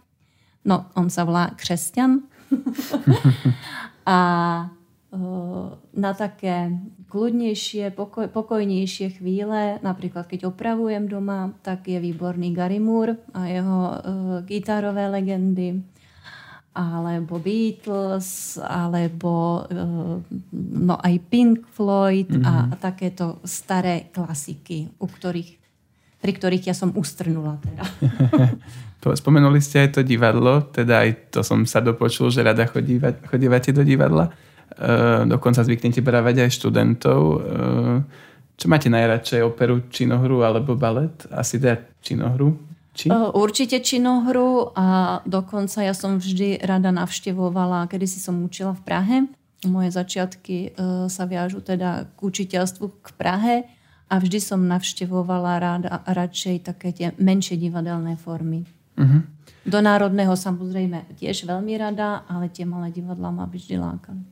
No, 0.68 0.92
on 0.92 1.08
sa 1.08 1.25
volá 1.25 1.56
Kresťan. 1.56 2.20
a 4.07 4.19
e, 4.62 5.16
na 5.95 6.11
také 6.14 6.75
kľudnejšie, 7.11 7.90
pokoj, 7.92 8.30
pokojnejšie 8.30 9.19
chvíle, 9.19 9.83
napríklad 9.83 10.30
keď 10.30 10.54
opravujem 10.54 11.11
doma, 11.11 11.52
tak 11.66 11.90
je 11.90 11.99
výborný 11.99 12.54
Gary 12.54 12.78
Moore 12.78 13.19
a 13.35 13.50
jeho 13.50 13.78
e, 13.83 13.97
gitarové 14.47 15.11
legendy 15.11 15.83
alebo 16.71 17.42
Beatles, 17.42 18.54
alebo 18.62 19.66
eh, 19.66 20.19
no 20.62 20.95
aj 20.97 21.14
Pink 21.26 21.66
Floyd 21.75 22.30
mm-hmm. 22.30 22.47
a, 22.47 22.54
a 22.71 22.75
takéto 22.78 23.42
staré 23.42 24.09
klasiky, 24.14 24.87
u 25.02 25.07
ktorých, 25.11 25.60
pri 26.21 26.33
ktorých 26.37 26.69
ja 26.69 26.77
som 26.77 26.93
ustrnula. 26.93 27.57
Teda. 27.65 27.85
Spomenuli 29.25 29.65
ste 29.65 29.89
aj 29.89 29.97
to 29.97 30.00
divadlo, 30.05 30.61
teda 30.69 31.09
aj 31.09 31.33
to 31.33 31.41
som 31.41 31.65
sa 31.65 31.81
dopočul, 31.81 32.29
že 32.29 32.45
rada 32.45 32.69
chodíva, 32.69 33.17
chodívate 33.25 33.73
do 33.73 33.81
divadla. 33.81 34.29
E, 34.29 35.25
dokonca 35.25 35.65
zvyknete 35.65 36.05
brávať 36.05 36.45
aj 36.45 36.50
študentov. 36.61 37.21
E, 37.21 37.39
čo 38.61 38.69
máte 38.69 38.93
najradšej, 38.93 39.41
operu, 39.41 39.89
činohru 39.89 40.45
alebo 40.45 40.77
balet? 40.77 41.25
Asi 41.33 41.57
teda 41.57 41.81
činohru. 42.05 42.61
Či? 42.93 43.09
Určite 43.33 43.81
činohru 43.81 44.77
a 44.77 45.21
dokonca 45.25 45.81
ja 45.81 45.97
som 45.97 46.21
vždy 46.21 46.61
rada 46.61 46.93
navštevovala, 46.93 47.89
kedy 47.89 48.05
si 48.05 48.21
som 48.21 48.37
učila 48.45 48.77
v 48.77 48.83
Prahe. 48.85 49.17
Moje 49.65 49.97
začiatky 49.97 50.57
e, 50.57 50.71
sa 51.09 51.25
viažu 51.25 51.65
teda 51.65 52.12
k 52.12 52.19
učiteľstvu 52.21 52.85
k 53.00 53.09
Prahe 53.17 53.79
a 54.11 54.14
vždy 54.19 54.38
som 54.43 54.67
navštevovala 54.67 55.52
ráda, 55.62 56.02
radšej 56.02 56.67
také 56.67 56.90
tie 56.90 57.09
menšie 57.23 57.55
divadelné 57.55 58.19
formy. 58.19 58.67
Uh-huh. 58.99 59.23
Do 59.62 59.79
národného 59.79 60.35
samozrejme 60.35 61.14
tiež 61.14 61.47
veľmi 61.47 61.79
rada, 61.79 62.26
ale 62.26 62.50
tie 62.50 62.67
malé 62.67 62.90
divadlá 62.90 63.31
ma 63.31 63.47
vždy 63.47 63.79
lákali. 63.79 64.23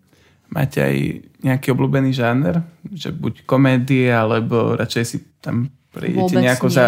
Máte 0.48 0.80
aj 0.80 0.96
nejaký 1.44 1.76
obľúbený 1.76 2.10
žáner? 2.10 2.64
Že 2.88 3.12
buď 3.14 3.34
komédie, 3.44 4.08
alebo 4.08 4.74
radšej 4.74 5.04
si 5.04 5.18
tam 5.38 5.68
prídete 5.92 6.40
nejako 6.40 6.72
nie. 6.72 6.76
za 6.76 6.86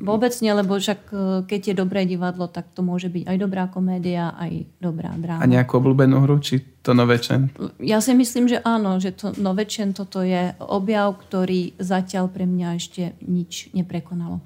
Vôbec 0.00 0.32
nie, 0.40 0.52
lebo 0.52 0.76
však 0.76 1.00
e, 1.10 1.16
keď 1.44 1.60
je 1.72 1.74
dobré 1.74 2.06
divadlo, 2.08 2.48
tak 2.48 2.72
to 2.72 2.80
môže 2.80 3.12
byť 3.12 3.24
aj 3.28 3.36
dobrá 3.36 3.64
komédia, 3.68 4.32
aj 4.36 4.66
dobrá 4.80 5.12
dráma. 5.16 5.42
A 5.42 5.50
nejakú 5.50 5.80
obľúbenú 5.80 6.24
hru, 6.24 6.40
či 6.40 6.60
to 6.80 6.96
Novečen? 6.96 7.52
Ja 7.80 8.00
si 8.00 8.16
myslím, 8.16 8.48
že 8.48 8.58
áno, 8.64 8.96
že 8.96 9.12
to 9.12 9.36
Novečen 9.36 9.92
toto 9.92 10.24
je 10.24 10.56
objav, 10.60 11.16
ktorý 11.20 11.76
zatiaľ 11.76 12.32
pre 12.32 12.48
mňa 12.48 12.68
ešte 12.80 13.02
nič 13.24 13.72
neprekonalo. 13.76 14.40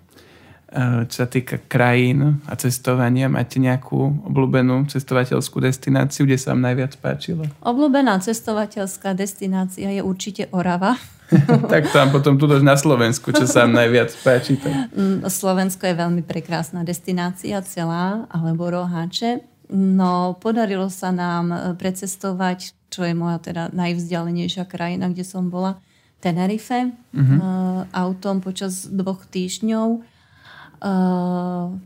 E, 0.75 1.07
čo 1.07 1.17
sa 1.23 1.29
týka 1.31 1.63
krajín 1.71 2.43
a 2.51 2.59
cestovania, 2.59 3.31
máte 3.31 3.63
nejakú 3.63 4.27
obľúbenú 4.27 4.91
cestovateľskú 4.91 5.63
destináciu, 5.63 6.27
kde 6.27 6.35
sa 6.35 6.51
vám 6.51 6.67
najviac 6.67 6.99
páčilo? 6.99 7.47
Obľúbená 7.63 8.19
cestovateľská 8.19 9.15
destinácia 9.15 9.87
je 9.95 10.03
určite 10.03 10.51
Orava. 10.51 10.99
tak 11.73 11.89
tam 11.91 12.13
potom 12.13 12.37
tu 12.37 12.45
na 12.61 12.77
Slovensku, 12.77 13.33
čo 13.33 13.49
sa 13.49 13.65
vám 13.65 13.81
najviac 13.81 14.13
páči. 14.21 14.61
Tak. 14.61 14.93
Mm, 14.93 15.19
Slovensko 15.27 15.89
je 15.89 15.95
veľmi 15.97 16.23
prekrásna 16.23 16.85
destinácia 16.85 17.59
celá, 17.65 18.29
alebo 18.29 18.69
Roháče. 18.69 19.41
No, 19.73 20.37
podarilo 20.37 20.93
sa 20.93 21.09
nám 21.09 21.49
e, 21.49 21.59
precestovať, 21.81 22.77
čo 22.93 23.01
je 23.09 23.17
moja 23.17 23.41
teda 23.41 23.73
najvzdialenejšia 23.73 24.69
krajina, 24.69 25.09
kde 25.09 25.25
som 25.25 25.49
bola, 25.49 25.81
Tenerife, 26.25 26.89
uh-huh. 27.13 27.85
autom 27.93 28.41
počas 28.41 28.89
dvoch 28.89 29.29
týždňov. 29.29 30.01
Uh, 30.81 31.77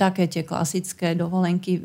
také 0.00 0.24
tie 0.24 0.48
klasické 0.48 1.12
dovolenky 1.12 1.76
e, 1.76 1.82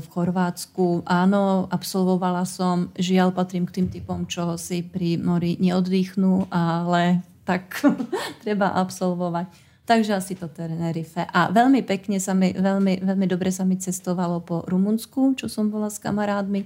v 0.00 0.06
Chorvátsku. 0.08 1.04
Áno, 1.04 1.68
absolvovala 1.68 2.48
som. 2.48 2.88
Žiaľ, 2.96 3.36
patrím 3.36 3.68
k 3.68 3.76
tým 3.76 3.88
typom, 3.92 4.24
čo 4.24 4.56
si 4.56 4.80
pri 4.80 5.20
mori 5.20 5.60
neoddychnú, 5.60 6.48
ale 6.48 7.20
tak 7.44 7.84
treba 8.44 8.72
absolvovať. 8.72 9.52
Takže 9.84 10.16
asi 10.16 10.32
to 10.38 10.48
Tenerife. 10.48 11.20
A 11.28 11.52
veľmi 11.52 11.84
pekne 11.84 12.16
sa 12.16 12.32
mi, 12.32 12.56
veľmi, 12.56 13.04
veľmi 13.04 13.26
dobre 13.28 13.52
sa 13.52 13.68
mi 13.68 13.76
cestovalo 13.76 14.40
po 14.40 14.64
Rumunsku, 14.64 15.36
čo 15.36 15.52
som 15.52 15.68
bola 15.68 15.92
s 15.92 16.00
kamarádmi. 16.00 16.64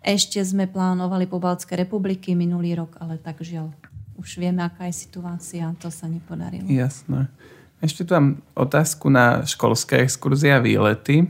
Ešte 0.00 0.38
sme 0.46 0.70
plánovali 0.70 1.26
po 1.26 1.42
Baltskej 1.42 1.82
republiky 1.82 2.38
minulý 2.38 2.78
rok, 2.78 3.00
ale 3.02 3.18
tak 3.18 3.42
žiaľ, 3.42 3.74
už 4.20 4.38
vieme, 4.38 4.62
aká 4.62 4.86
je 4.86 4.96
situácia, 4.96 5.66
to 5.80 5.88
sa 5.88 6.06
nepodarilo. 6.06 6.68
Jasné. 6.68 7.26
Ešte 7.80 8.04
tu 8.04 8.12
mám 8.12 8.40
otázku 8.52 9.08
na 9.08 9.44
školské 9.48 10.04
exkurzie 10.04 10.52
a 10.52 10.60
výlety. 10.60 11.24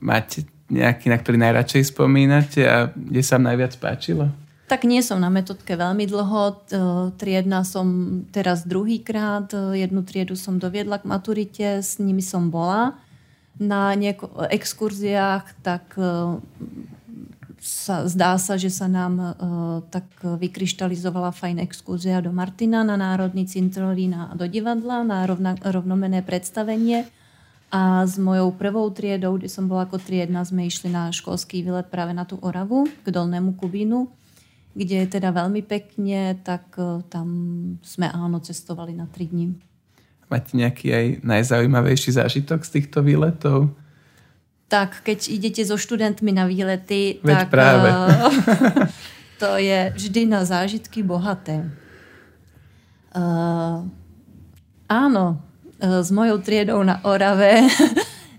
Máte 0.00 0.48
nejaký, 0.72 1.12
na 1.12 1.20
ktorý 1.20 1.36
najradšej 1.36 1.92
spomínate 1.92 2.64
a 2.64 2.88
kde 2.88 3.20
sa 3.20 3.36
vám 3.36 3.52
najviac 3.52 3.76
páčilo? 3.76 4.32
Tak 4.72 4.88
nie 4.88 5.04
som 5.04 5.20
na 5.20 5.28
metodke 5.28 5.76
veľmi 5.76 6.08
dlho. 6.08 6.64
Triedna 7.20 7.60
som 7.68 7.86
teraz 8.32 8.64
druhýkrát. 8.64 9.52
Jednu 9.76 10.00
triedu 10.00 10.32
som 10.32 10.56
doviedla 10.56 11.04
k 11.04 11.08
maturite, 11.12 11.84
s 11.84 12.00
nimi 12.00 12.24
som 12.24 12.48
bola 12.48 12.96
na 13.60 13.92
nieko- 13.92 14.32
exkurziách, 14.48 15.44
tak 15.60 15.92
sa, 17.62 18.10
zdá 18.10 18.34
sa, 18.42 18.58
že 18.58 18.74
sa 18.74 18.90
nám 18.90 19.14
uh, 19.22 19.34
tak 19.86 20.10
vykryštalizovala 20.18 21.30
fajn 21.30 21.62
exkurzia 21.62 22.18
do 22.18 22.34
Martina 22.34 22.82
na 22.82 22.98
Národný 22.98 23.46
cintrolín 23.46 24.18
a 24.18 24.34
do 24.34 24.50
divadla 24.50 25.06
na 25.06 25.22
rovna, 25.22 25.54
rovnomené 25.62 26.26
predstavenie. 26.26 27.06
A 27.70 28.02
s 28.02 28.18
mojou 28.18 28.50
prvou 28.52 28.90
triedou, 28.90 29.38
kde 29.38 29.46
som 29.46 29.70
bola 29.70 29.86
ako 29.86 30.02
triedna, 30.02 30.42
sme 30.42 30.66
išli 30.66 30.90
na 30.90 31.08
školský 31.14 31.62
výlet 31.62 31.86
práve 31.86 32.10
na 32.12 32.26
tú 32.26 32.36
Oravu, 32.42 32.90
k 33.06 33.08
Dolnému 33.08 33.54
Kubínu, 33.54 34.10
kde 34.74 35.06
je 35.06 35.08
teda 35.16 35.30
veľmi 35.30 35.62
pekne, 35.62 36.36
tak 36.42 36.66
uh, 36.82 37.00
tam 37.06 37.28
sme 37.86 38.10
áno 38.10 38.42
cestovali 38.42 38.92
na 38.92 39.06
tri 39.06 39.30
dní. 39.30 39.54
Máte 40.26 40.58
nejaký 40.58 40.86
aj 40.90 41.06
najzaujímavejší 41.22 42.10
zážitok 42.18 42.66
z 42.66 42.70
týchto 42.74 43.06
výletov? 43.06 43.70
Tak 44.72 45.04
keď 45.04 45.28
idete 45.28 45.60
so 45.68 45.76
študentmi 45.76 46.32
na 46.32 46.48
výlety, 46.48 47.20
Veď 47.20 47.44
tak 47.44 47.52
práve. 47.52 47.88
Uh, 47.92 48.08
to 49.42 49.60
je 49.60 49.92
vždy 49.92 50.24
na 50.24 50.48
zážitky 50.48 51.04
bohaté. 51.04 51.68
Uh, 53.12 53.84
áno, 54.88 55.36
uh, 55.36 56.00
s 56.00 56.08
mojou 56.08 56.40
triedou 56.40 56.80
na 56.80 57.04
Orave 57.04 57.68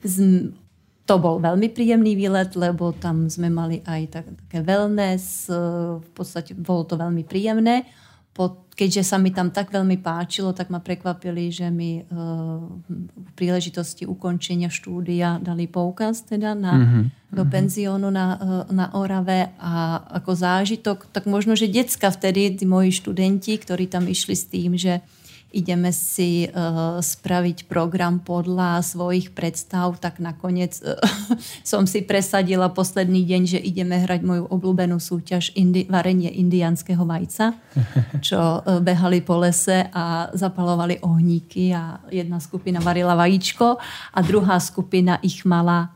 to 1.05 1.15
bol 1.21 1.37
veľmi 1.37 1.69
príjemný 1.69 2.17
výlet, 2.17 2.49
lebo 2.57 2.89
tam 2.97 3.29
sme 3.29 3.53
mali 3.53 3.85
aj 3.85 4.01
tak, 4.09 4.25
také 4.49 4.65
wellness, 4.65 5.53
uh, 5.53 6.01
v 6.01 6.09
podstate 6.17 6.57
bolo 6.57 6.81
to 6.89 6.97
veľmi 6.97 7.21
príjemné 7.29 7.85
po, 8.33 8.65
keďže 8.73 9.05
sa 9.05 9.21
mi 9.21 9.29
tam 9.29 9.53
tak 9.53 9.69
veľmi 9.69 10.01
páčilo, 10.01 10.57
tak 10.57 10.73
ma 10.73 10.81
prekvapili, 10.81 11.53
že 11.53 11.69
mi 11.69 12.01
uh, 12.01 12.65
v 12.89 13.31
príležitosti 13.37 14.09
ukončenia 14.09 14.73
štúdia 14.73 15.37
dali 15.37 15.69
poukaz 15.69 16.25
teda 16.25 16.57
na, 16.57 16.73
mm-hmm. 16.73 17.03
do 17.29 17.43
penziónu 17.45 18.09
na, 18.09 18.25
uh, 18.33 18.65
na 18.73 18.89
Orave 18.97 19.53
a 19.61 20.01
ako 20.17 20.33
zážitok, 20.33 21.13
tak 21.13 21.29
možno, 21.29 21.53
že 21.53 21.69
decka 21.69 22.09
vtedy, 22.09 22.57
tí 22.57 22.65
moji 22.65 22.89
študenti, 22.89 23.53
ktorí 23.61 23.85
tam 23.85 24.09
išli 24.09 24.33
s 24.33 24.49
tým, 24.49 24.81
že 24.81 25.05
ideme 25.53 25.93
si 25.93 26.49
uh, 26.49 26.97
spraviť 26.97 27.69
program 27.69 28.17
podľa 28.19 28.81
svojich 28.81 29.31
predstav, 29.37 29.95
tak 30.01 30.17
nakoniec 30.17 30.81
uh, 30.81 30.97
som 31.61 31.85
si 31.85 32.01
presadila 32.01 32.73
posledný 32.73 33.21
deň, 33.21 33.41
že 33.45 33.59
ideme 33.61 34.01
hrať 34.01 34.21
moju 34.25 34.43
obľúbenú 34.49 34.97
súťaž 34.97 35.53
indi- 35.53 35.85
varenie 35.85 36.33
indianského 36.33 37.05
vajca, 37.05 37.53
čo 38.27 38.41
uh, 38.59 38.81
behali 38.81 39.21
po 39.21 39.37
lese 39.37 39.85
a 39.93 40.33
zapalovali 40.33 40.99
ohníky 41.05 41.69
a 41.71 42.01
jedna 42.09 42.41
skupina 42.41 42.81
varila 42.81 43.13
vajíčko 43.13 43.77
a 44.11 44.19
druhá 44.25 44.57
skupina 44.57 45.21
ich 45.21 45.45
mala 45.45 45.93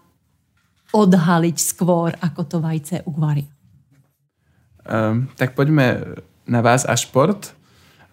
odhaliť 0.93 1.58
skôr, 1.58 2.15
ako 2.22 2.41
to 2.46 2.58
vajce 2.63 3.04
uvarí. 3.10 3.50
Um, 4.88 5.28
tak 5.36 5.52
poďme 5.52 6.15
na 6.48 6.63
vás 6.63 6.88
a 6.88 6.96
šport. 6.96 7.57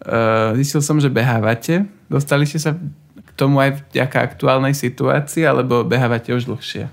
Uh, 0.03 0.51
zistil 0.59 0.83
som, 0.83 0.99
že 0.99 1.07
behávate. 1.07 1.87
Dostali 2.11 2.43
ste 2.43 2.59
sa 2.59 2.75
k 3.15 3.29
tomu 3.39 3.63
aj 3.63 3.87
vďaka 3.91 4.17
aktuálnej 4.21 4.75
situácii, 4.75 5.47
alebo 5.47 5.87
behávate 5.87 6.35
už 6.35 6.51
dlhšie? 6.51 6.91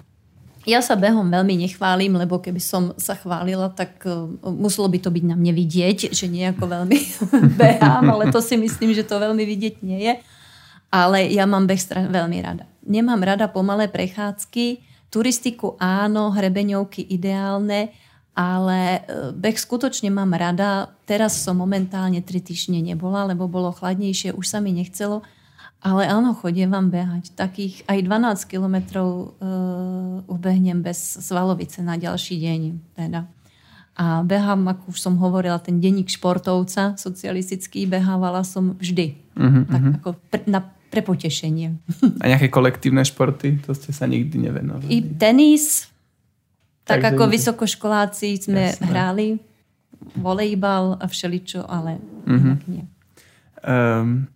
Ja 0.62 0.78
sa 0.78 0.94
behom 0.94 1.26
veľmi 1.26 1.66
nechválim, 1.66 2.14
lebo 2.14 2.38
keby 2.38 2.62
som 2.62 2.94
sa 2.94 3.18
chválila, 3.18 3.74
tak 3.74 3.98
uh, 4.06 4.30
muselo 4.46 4.86
by 4.86 5.02
to 5.02 5.10
byť 5.10 5.24
na 5.26 5.34
mne 5.34 5.50
vidieť, 5.58 6.14
že 6.14 6.30
nejako 6.30 6.70
veľmi 6.70 6.98
behám, 7.60 8.06
ale 8.14 8.30
to 8.30 8.38
si 8.38 8.54
myslím, 8.54 8.94
že 8.94 9.02
to 9.02 9.18
veľmi 9.18 9.42
vidieť 9.42 9.82
nie 9.82 10.06
je. 10.06 10.14
Ale 10.92 11.26
ja 11.32 11.48
mám 11.48 11.66
beh 11.66 11.82
veľmi 12.12 12.38
rada. 12.44 12.68
Nemám 12.86 13.18
rada 13.24 13.50
pomalé 13.50 13.90
prechádzky, 13.90 14.84
turistiku 15.12 15.74
áno, 15.82 16.30
hrebeňovky 16.30 17.10
ideálne, 17.10 17.92
ale 18.32 19.04
e, 19.04 19.30
beh 19.36 19.56
skutočne 19.56 20.08
mám 20.08 20.32
rada. 20.32 20.88
Teraz 21.04 21.36
som 21.36 21.60
momentálne 21.60 22.24
tri 22.24 22.40
týždne 22.40 22.80
nebola, 22.80 23.28
lebo 23.28 23.44
bolo 23.44 23.72
chladnejšie, 23.76 24.32
už 24.32 24.46
sa 24.48 24.58
mi 24.64 24.72
nechcelo. 24.72 25.20
Ale 25.82 26.06
áno, 26.06 26.32
chodím 26.38 26.70
vám 26.70 26.94
behať. 26.94 27.34
Takých 27.34 27.82
aj 27.90 27.98
12 28.06 28.46
kilometrov 28.46 29.34
uh, 29.42 30.22
ubehnem 30.30 30.78
bez 30.78 31.18
svalovice 31.18 31.82
na 31.82 31.98
ďalší 31.98 32.38
deň. 32.38 32.60
Teda. 32.94 33.26
A 33.98 34.22
behám, 34.22 34.62
ako 34.70 34.94
už 34.94 34.98
som 35.02 35.18
hovorila, 35.18 35.58
ten 35.58 35.82
denník 35.82 36.08
športovca 36.08 36.94
socialistický, 36.96 37.84
behávala 37.90 38.46
som 38.46 38.78
vždy. 38.78 39.20
Uh-huh, 39.36 39.66
tak 39.68 39.82
uh-huh. 39.82 39.98
ako 40.00 40.08
pre, 40.30 40.42
na, 40.48 40.60
pre 40.88 41.02
potešenie. 41.04 41.76
A 42.22 42.24
nejaké 42.30 42.48
kolektívne 42.48 43.04
športy? 43.04 43.60
To 43.68 43.76
ste 43.76 43.92
sa 43.92 44.08
nikdy 44.08 44.48
nevenovali? 44.48 44.88
I 44.88 44.98
tenis, 45.02 45.91
tak 46.92 47.02
Takže 47.02 47.16
ako 47.16 47.24
vysokoškoláci 47.32 48.28
sme 48.36 48.76
jasné. 48.76 48.86
hrali 48.86 49.28
volejbal 50.18 51.00
a 51.00 51.06
všeličo, 51.08 51.64
ale 51.64 51.98
mm-hmm. 52.28 52.54
nie. 52.68 52.84
Um, 53.62 54.28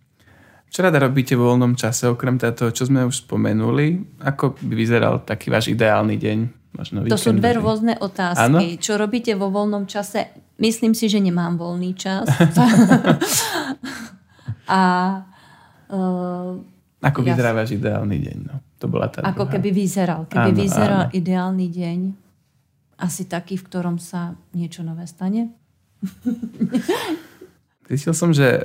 čo 0.67 0.83
rada 0.83 0.99
robíte 0.99 1.33
vo 1.33 1.53
voľnom 1.53 1.79
čase, 1.79 2.11
okrem 2.11 2.35
toho, 2.37 2.71
čo 2.71 2.87
sme 2.87 3.07
už 3.07 3.27
spomenuli? 3.27 4.19
Ako 4.23 4.59
by 4.59 4.73
vyzeral 4.75 5.23
taký 5.23 5.49
váš 5.49 5.71
ideálny 5.71 6.19
deň? 6.19 6.39
Možno 6.77 6.97
to 7.09 7.17
sú 7.17 7.33
dve 7.33 7.57
rôzne 7.57 7.97
otázky. 7.97 8.43
Ano? 8.43 8.61
Čo 8.77 9.01
robíte 9.01 9.33
vo 9.33 9.49
voľnom 9.49 9.89
čase? 9.89 10.29
Myslím 10.61 10.93
si, 10.93 11.09
že 11.09 11.17
nemám 11.17 11.57
voľný 11.57 11.97
čas. 11.97 12.29
a 14.69 14.81
uh, 15.89 16.53
Ako 17.01 17.19
vyzerá 17.25 17.57
váš 17.57 17.73
ideálny 17.73 18.21
deň? 18.21 18.37
No, 18.45 18.61
to 18.77 18.85
bola 18.85 19.09
tá 19.09 19.25
Ako 19.25 19.49
druhá. 19.49 19.57
keby 19.57 19.69
vyzeral. 19.73 20.29
Keby 20.29 20.51
áno, 20.53 20.59
vyzeral 20.61 21.03
áno. 21.09 21.13
ideálny 21.15 21.67
deň 21.73 21.99
asi 22.97 23.29
taký, 23.29 23.61
v 23.61 23.65
ktorom 23.69 23.97
sa 24.01 24.33
niečo 24.57 24.81
nové 24.81 25.05
stane. 25.05 25.53
Zistil 27.89 28.13
som, 28.13 28.35
že 28.35 28.45
e, 28.45 28.61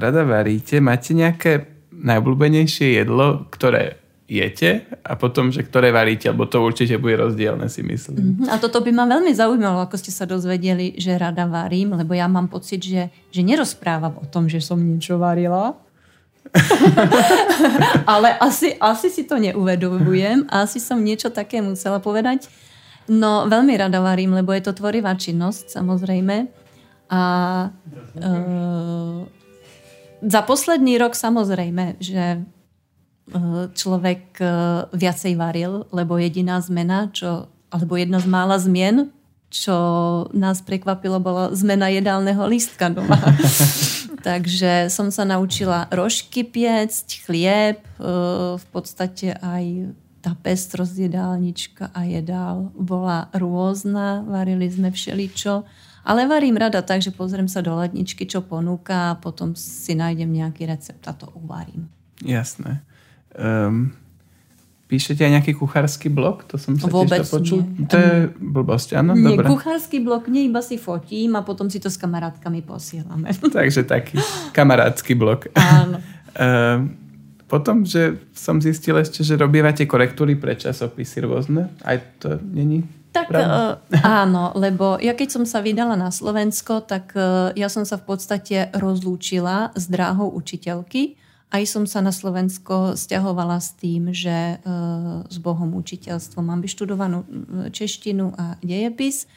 rada 0.00 0.24
varíte. 0.24 0.80
Máte 0.80 1.12
nejaké 1.12 1.68
najobľúbenejšie 1.92 3.02
jedlo, 3.02 3.46
ktoré 3.52 4.00
jete 4.24 4.88
a 5.04 5.20
potom, 5.20 5.52
že 5.52 5.60
ktoré 5.60 5.92
varíte, 5.92 6.32
lebo 6.32 6.48
to 6.48 6.64
určite 6.64 6.96
bude 6.96 7.20
rozdielne, 7.20 7.68
si 7.68 7.84
myslím. 7.84 8.40
Mm-hmm. 8.40 8.48
A 8.48 8.56
toto 8.56 8.80
by 8.80 8.88
ma 8.88 9.04
veľmi 9.04 9.28
zaujímalo, 9.36 9.84
ako 9.84 10.00
ste 10.00 10.08
sa 10.08 10.24
dozvedeli, 10.24 10.96
že 10.96 11.20
rada 11.20 11.44
varím, 11.44 11.92
lebo 11.92 12.16
ja 12.16 12.24
mám 12.24 12.48
pocit, 12.48 12.80
že, 12.80 13.12
že 13.28 13.40
nerozprávam 13.44 14.16
o 14.16 14.24
tom, 14.24 14.48
že 14.48 14.64
som 14.64 14.80
niečo 14.80 15.20
varila. 15.20 15.76
Ale 18.12 18.32
asi, 18.40 18.80
asi 18.80 19.12
si 19.12 19.28
to 19.28 19.36
neuvedomujem 19.36 20.48
a 20.48 20.64
asi 20.64 20.80
som 20.80 20.96
niečo 21.04 21.28
také 21.28 21.60
musela 21.60 22.00
povedať. 22.00 22.48
No, 23.04 23.44
veľmi 23.44 23.76
rada 23.76 24.00
varím, 24.00 24.32
lebo 24.32 24.56
je 24.56 24.64
to 24.64 24.72
tvorivá 24.72 25.12
činnosť, 25.12 25.76
samozrejme. 25.76 26.48
A 27.12 27.22
e, 28.16 28.28
za 30.24 30.40
posledný 30.40 30.96
rok 30.96 31.12
samozrejme, 31.12 32.00
že 32.00 32.24
e, 32.24 32.38
človek 33.76 34.40
e, 34.40 34.46
viacej 34.96 35.36
varil, 35.36 35.84
lebo 35.92 36.16
jediná 36.16 36.56
zmena, 36.64 37.12
čo, 37.12 37.52
alebo 37.68 38.00
jedna 38.00 38.24
z 38.24 38.26
mála 38.28 38.56
zmien, 38.56 39.12
čo 39.52 39.76
nás 40.32 40.64
prekvapilo, 40.64 41.20
bola 41.20 41.52
zmena 41.52 41.92
jedálneho 41.92 42.40
lístka 42.48 42.88
doma. 42.88 43.20
Takže 44.26 44.88
som 44.88 45.12
sa 45.12 45.28
naučila 45.28 45.92
rožky 45.92 46.40
piecť, 46.40 47.06
chlieb, 47.28 47.84
e, 47.84 47.88
v 48.56 48.66
podstate 48.72 49.36
aj 49.44 49.92
tá 50.24 50.32
pestrosť 50.32 51.04
jedálnička 51.04 51.92
a 51.92 52.08
jedál 52.08 52.72
bola 52.72 53.28
rôzna, 53.36 54.24
varili 54.24 54.72
sme 54.72 54.88
všeličo, 54.88 55.68
ale 56.08 56.24
varím 56.24 56.56
rada 56.56 56.80
tak, 56.80 57.04
že 57.04 57.12
pozriem 57.12 57.44
sa 57.44 57.60
do 57.60 57.76
ledničky, 57.76 58.24
čo 58.24 58.40
ponúka 58.40 59.12
a 59.12 59.18
potom 59.20 59.52
si 59.52 59.92
nájdem 59.92 60.32
nejaký 60.32 60.64
recept 60.64 61.04
a 61.04 61.12
to 61.12 61.28
uvarím. 61.36 61.92
Jasné. 62.24 62.80
Um, 63.36 63.92
píšete 64.88 65.20
aj 65.28 65.32
nejaký 65.40 65.52
kuchársky 65.60 66.08
blog? 66.08 66.48
To 66.48 66.56
som 66.56 66.80
sa 66.80 66.88
Vôbec 66.88 67.20
tiež 67.20 67.28
to 67.28 67.36
počul. 67.36 67.58
nie. 67.60 67.84
To 67.88 67.96
je 68.00 68.16
blbosť, 68.32 68.96
áno? 68.96 69.12
Nie, 69.12 69.36
Dobre. 69.36 69.48
kuchársky 69.52 70.00
blok 70.00 70.32
nie, 70.32 70.48
iba 70.48 70.64
si 70.64 70.80
fotím 70.80 71.36
a 71.36 71.44
potom 71.44 71.68
si 71.68 71.76
to 71.84 71.92
s 71.92 72.00
kamarátkami 72.00 72.64
posielame. 72.64 73.28
Takže 73.60 73.84
taký 73.84 74.16
kamarátsky 74.56 75.12
blog. 75.12 75.52
Áno. 75.52 76.00
Ehm, 76.34 77.03
potom, 77.54 77.86
že 77.86 78.18
som 78.34 78.58
zistil 78.58 78.98
ešte, 78.98 79.22
že 79.22 79.38
robívate 79.38 79.86
korektúry 79.86 80.34
pre 80.34 80.58
časopisy 80.58 81.22
rôzne. 81.22 81.70
Aj 81.86 82.02
to 82.18 82.42
není 82.42 82.82
Tak 83.14 83.30
pravda? 83.30 83.78
uh, 83.78 84.02
áno, 84.02 84.50
lebo 84.58 84.98
ja 84.98 85.14
keď 85.14 85.38
som 85.38 85.44
sa 85.46 85.62
vydala 85.62 85.94
na 85.94 86.10
Slovensko, 86.10 86.82
tak 86.82 87.14
uh, 87.14 87.54
ja 87.54 87.70
som 87.70 87.86
sa 87.86 87.94
v 87.94 88.10
podstate 88.10 88.74
rozlúčila 88.74 89.70
s 89.78 89.86
dráhou 89.86 90.34
učiteľky. 90.34 91.14
Aj 91.54 91.62
som 91.62 91.86
sa 91.86 92.02
na 92.02 92.10
Slovensko 92.10 92.98
stiahovala 92.98 93.62
s 93.62 93.78
tým, 93.78 94.10
že 94.10 94.58
uh, 94.58 95.22
s 95.30 95.38
Bohom 95.38 95.78
učiteľstvo 95.78 96.42
mám 96.42 96.58
vyštudovanú 96.58 97.22
češtinu 97.70 98.34
a 98.34 98.58
dejepis. 98.66 99.30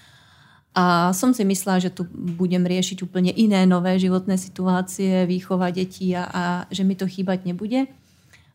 A 0.74 1.14
som 1.14 1.34
si 1.34 1.46
myslela, 1.46 1.82
že 1.82 1.94
tu 1.94 2.06
budem 2.14 2.62
riešiť 2.62 3.02
úplne 3.06 3.34
iné 3.34 3.66
nové 3.70 3.98
životné 3.98 4.38
situácie, 4.38 5.26
výchova 5.30 5.70
detí 5.74 6.14
a, 6.18 6.26
a 6.30 6.44
že 6.74 6.82
mi 6.82 6.98
to 6.98 7.06
chýbať 7.06 7.46
nebude. 7.46 7.86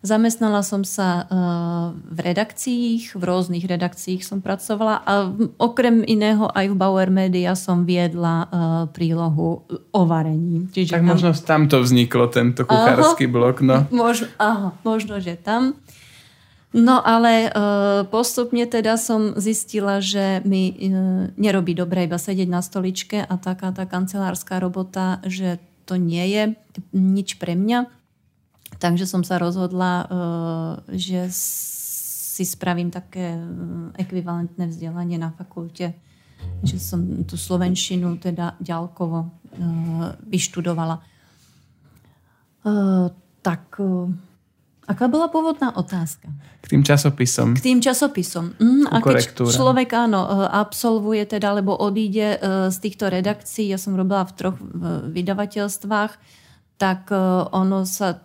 Zamestnala 0.02 0.66
som 0.66 0.82
sa 0.82 1.30
uh, 1.30 1.94
v 1.94 2.18
redakciích, 2.26 3.14
v 3.14 3.22
rôznych 3.22 3.62
redakciích 3.62 4.26
som 4.26 4.42
pracovala 4.42 4.98
a 5.06 5.30
okrem 5.62 6.02
iného 6.02 6.50
aj 6.50 6.66
v 6.70 6.74
Bauer 6.74 7.06
Media 7.06 7.54
som 7.54 7.86
viedla 7.86 8.50
uh, 8.50 8.50
prílohu 8.90 9.62
o 9.70 10.02
varení. 10.02 10.66
Čiže 10.74 10.98
Tak 10.98 11.06
tam- 11.06 11.10
možno 11.14 11.30
tam 11.38 11.62
to 11.70 11.78
vzniklo, 11.78 12.26
tento 12.34 12.66
kuchársky 12.66 13.30
blog. 13.30 13.62
No. 13.62 13.86
Možno, 13.94 14.26
aha, 14.42 14.74
možno, 14.82 15.22
že 15.22 15.38
tam. 15.38 15.78
No 16.72 17.04
ale 17.04 17.46
e, 17.46 17.50
postupne 18.08 18.64
teda 18.64 18.96
som 18.96 19.36
zistila, 19.36 20.00
že 20.00 20.40
mi 20.48 20.72
e, 20.72 20.88
nerobí 21.36 21.76
dobre 21.76 22.08
iba 22.08 22.16
sedieť 22.16 22.48
na 22.48 22.64
stoličke 22.64 23.20
a 23.20 23.34
taká 23.36 23.76
tá 23.76 23.84
kancelárska 23.84 24.56
robota, 24.56 25.20
že 25.28 25.60
to 25.84 26.00
nie 26.00 26.24
je 26.32 26.42
nič 26.96 27.36
pre 27.36 27.52
mňa. 27.52 27.92
Takže 28.82 29.06
som 29.06 29.22
sa 29.22 29.38
rozhodla, 29.38 29.92
e, 30.02 30.04
že 30.98 31.30
si 31.30 32.42
spravím 32.42 32.90
také 32.90 33.38
e, 33.38 33.42
ekvivalentné 33.94 34.66
vzdelanie 34.66 35.22
na 35.22 35.30
fakulte. 35.30 35.94
Že 36.66 36.76
som 36.82 37.00
tú 37.22 37.38
slovenčinu 37.38 38.18
teda 38.18 38.58
ďalkovo 38.58 39.18
e, 39.22 39.28
vyštudovala. 40.26 40.98
Tak, 43.42 43.74
aká 44.86 45.04
bola 45.10 45.26
pôvodná 45.26 45.74
otázka? 45.74 46.30
K 46.62 46.66
tým 46.70 46.86
časopisom. 46.86 47.58
K 47.58 47.74
tým 47.74 47.82
časopisom. 47.82 48.54
Mm, 48.54 48.86
a 48.86 49.02
keď 49.02 49.34
človek 49.34 49.90
áno, 49.90 50.46
absolvuje 50.46 51.26
teda, 51.26 51.58
alebo 51.58 51.74
odíde 51.74 52.38
z 52.70 52.76
týchto 52.78 53.10
redakcií, 53.10 53.74
ja 53.74 53.82
som 53.82 53.98
robila 53.98 54.22
v 54.30 54.34
troch 54.38 54.62
vydavateľstvách, 55.10 56.12
tak 56.78 57.10
ono 57.50 57.82
sa 57.82 58.22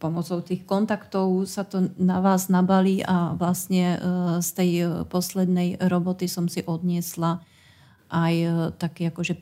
pomocou 0.00 0.40
tých 0.40 0.64
kontaktov 0.64 1.44
sa 1.44 1.62
to 1.62 1.92
na 2.00 2.24
vás 2.24 2.48
nabalí 2.48 3.04
a 3.04 3.36
vlastne 3.36 3.84
e, 3.94 3.98
z 4.40 4.48
tej 4.56 4.70
e, 4.80 4.84
poslednej 5.04 5.76
roboty 5.76 6.24
som 6.24 6.48
si 6.48 6.64
odniesla 6.64 7.44
aj 8.08 8.34
e, 8.34 8.48
taký 8.80 9.12
akože 9.12 9.36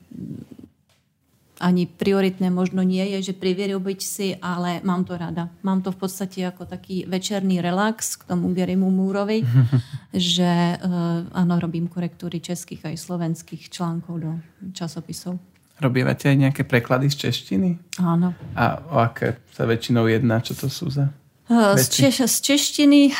ani 1.59 1.91
prioritné 1.91 2.55
možno 2.55 2.87
nie 2.87 3.03
je, 3.19 3.31
že 3.31 3.35
privyrobiť 3.35 4.01
si, 4.03 4.31
ale 4.39 4.79
mám 4.87 5.03
to 5.03 5.19
rada. 5.19 5.51
Mám 5.67 5.83
to 5.83 5.91
v 5.91 6.07
podstate 6.07 6.39
ako 6.47 6.71
taký 6.71 7.03
večerný 7.03 7.59
relax 7.59 8.15
k 8.15 8.31
tomu 8.31 8.55
Gerimu 8.55 8.95
Múrovi, 8.95 9.43
že 10.15 10.79
áno, 11.35 11.59
robím 11.59 11.91
korektúry 11.91 12.39
českých 12.39 12.95
aj 12.95 13.03
slovenských 13.03 13.75
článkov 13.75 14.15
do 14.23 14.39
časopisov. 14.71 15.58
Robívate 15.79 16.27
aj 16.27 16.37
nejaké 16.37 16.63
preklady 16.67 17.07
z 17.11 17.29
češtiny? 17.29 17.79
Áno. 18.03 18.35
A 18.59 18.83
o 18.91 18.99
aké 18.99 19.39
sa 19.55 19.63
väčšinou 19.63 20.11
jedná? 20.11 20.43
Čo 20.43 20.67
to 20.67 20.67
sú 20.67 20.91
za? 20.91 21.15
Z, 21.49 21.87
češ, 21.89 22.29
z 22.29 22.39
češtiny 22.45 23.15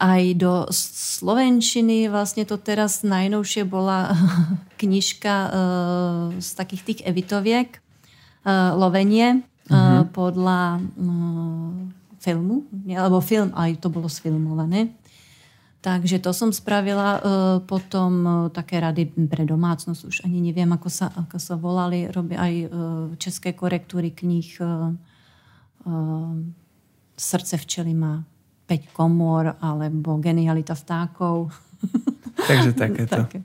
aj 0.00 0.22
do 0.34 0.66
slovenčiny. 0.72 2.10
Vlastne 2.10 2.42
to 2.46 2.56
teraz 2.58 3.04
najnovšie 3.06 3.62
bola 3.68 4.14
knižka 4.80 5.34
z 6.38 6.48
takých 6.54 6.82
tých 6.82 7.00
evitoviek 7.04 7.78
Lovenie 8.76 9.40
uh, 9.72 10.04
podľa 10.12 10.84
filmu, 12.20 12.64
alebo 12.92 13.24
film, 13.24 13.52
aj 13.56 13.80
to 13.80 13.88
bolo 13.88 14.08
sfilmované. 14.08 14.92
Takže 15.84 16.16
to 16.24 16.32
som 16.32 16.48
spravila. 16.48 17.20
e, 17.20 17.20
Potom 17.68 18.12
e, 18.24 18.30
také 18.48 18.80
rady 18.80 19.28
pre 19.28 19.44
domácnosť, 19.44 20.00
už 20.08 20.16
ani 20.24 20.40
neviem, 20.40 20.72
ako 20.72 20.88
sa, 20.88 21.12
ako 21.12 21.36
sa 21.36 21.60
volali. 21.60 22.08
Robia 22.08 22.40
aj 22.40 22.54
e, 22.56 22.66
české 23.20 23.52
korektúry 23.52 24.16
kníh. 24.16 24.48
Srdce 27.14 27.54
včely 27.60 27.92
má 27.92 28.24
5 28.64 28.96
komôr, 28.96 29.52
alebo 29.60 30.16
Genialita 30.16 30.72
vtákov. 30.72 31.52
Takže 32.48 32.72
takéto. 32.72 33.28
Také. 33.28 33.44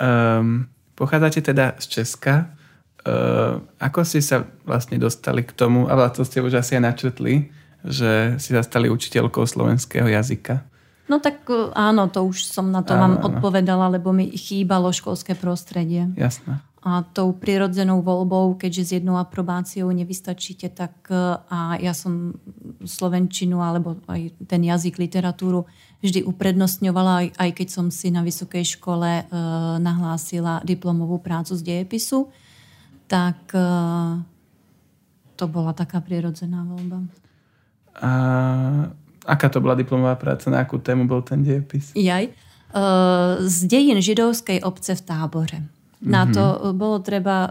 Um, 0.00 0.64
pochádzate 0.96 1.44
teda 1.44 1.76
z 1.76 2.00
Česka. 2.00 2.56
Uh, 3.04 3.60
ako 3.76 4.00
ste 4.08 4.24
sa 4.24 4.48
vlastne 4.64 4.96
dostali 4.96 5.44
k 5.44 5.52
tomu, 5.52 5.92
ale 5.92 6.08
to 6.08 6.24
ste 6.24 6.40
už 6.40 6.56
asi 6.56 6.80
aj 6.80 6.84
načrtli, 6.88 7.52
že 7.84 8.40
si 8.40 8.56
sa 8.56 8.64
stali 8.64 8.88
učiteľkou 8.88 9.44
slovenského 9.44 10.08
jazyka. 10.08 10.69
No 11.10 11.18
tak 11.18 11.42
e, 11.50 11.74
áno, 11.74 12.06
to 12.06 12.22
už 12.22 12.46
som 12.46 12.70
na 12.70 12.86
to 12.86 12.94
Áno, 12.94 13.02
vám 13.02 13.14
áno. 13.18 13.24
odpovedala, 13.34 13.90
lebo 13.90 14.14
mi 14.14 14.30
chýbalo 14.30 14.94
školské 14.94 15.34
prostredie. 15.34 16.06
Jasné. 16.14 16.62
A 16.80 17.04
tou 17.04 17.36
prirodzenou 17.36 18.00
voľbou, 18.00 18.56
keďže 18.56 18.82
s 18.88 18.90
jednou 18.96 19.20
aprobáciou 19.20 19.90
nevystačíte, 19.90 20.70
tak 20.70 21.10
e, 21.10 21.18
a 21.50 21.82
ja 21.82 21.90
som 21.90 22.38
slovenčinu 22.86 23.58
alebo 23.58 23.98
aj 24.06 24.38
ten 24.46 24.62
jazyk, 24.62 25.02
literatúru 25.02 25.66
vždy 26.00 26.22
uprednostňovala, 26.24 27.12
aj, 27.12 27.26
aj 27.36 27.50
keď 27.58 27.68
som 27.68 27.86
si 27.90 28.14
na 28.14 28.22
vysokej 28.22 28.78
škole 28.78 29.10
e, 29.20 29.24
nahlásila 29.82 30.62
diplomovú 30.62 31.18
prácu 31.18 31.58
z 31.58 31.62
dejepisu, 31.66 32.30
tak 33.10 33.50
e, 33.50 33.66
to 35.34 35.44
bola 35.50 35.74
taká 35.74 35.98
prirodzená 35.98 36.62
voľba. 36.64 37.02
A 38.00 38.10
aká 39.26 39.48
to 39.48 39.60
bola 39.60 39.76
diplomová 39.76 40.16
práca, 40.16 40.48
na 40.48 40.64
akú 40.64 40.80
tému 40.80 41.04
bol 41.04 41.20
ten 41.24 41.44
diepis? 41.44 41.92
Jaj. 41.92 42.30
E, 42.30 42.32
Z 43.44 43.56
dejín 43.68 43.98
židovskej 44.00 44.64
obce 44.64 44.96
v 44.96 45.02
tábore. 45.02 45.58
Na 46.00 46.24
to 46.24 46.40
e, 46.40 46.56
bolo 46.72 46.96
treba 47.04 47.44
e, 47.44 47.50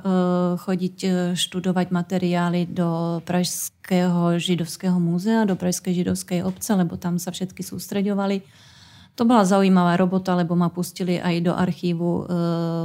chodiť 0.58 0.97
e, 1.05 1.10
študovať 1.38 1.93
materiály 1.93 2.65
do 2.65 3.21
Pražského 3.21 4.41
židovského 4.41 4.97
múzea, 4.97 5.45
do 5.45 5.53
Pražskej 5.53 5.93
židovskej 5.93 6.41
obce, 6.41 6.73
lebo 6.73 6.97
tam 6.97 7.21
sa 7.21 7.29
všetky 7.29 7.62
sústreďovali. 7.62 8.41
To 9.19 9.27
bola 9.27 9.43
zaujímavá 9.43 9.99
robota, 9.99 10.32
lebo 10.32 10.55
ma 10.55 10.71
pustili 10.71 11.19
aj 11.19 11.36
do 11.43 11.51
archívu 11.51 12.08
e, 12.08 12.23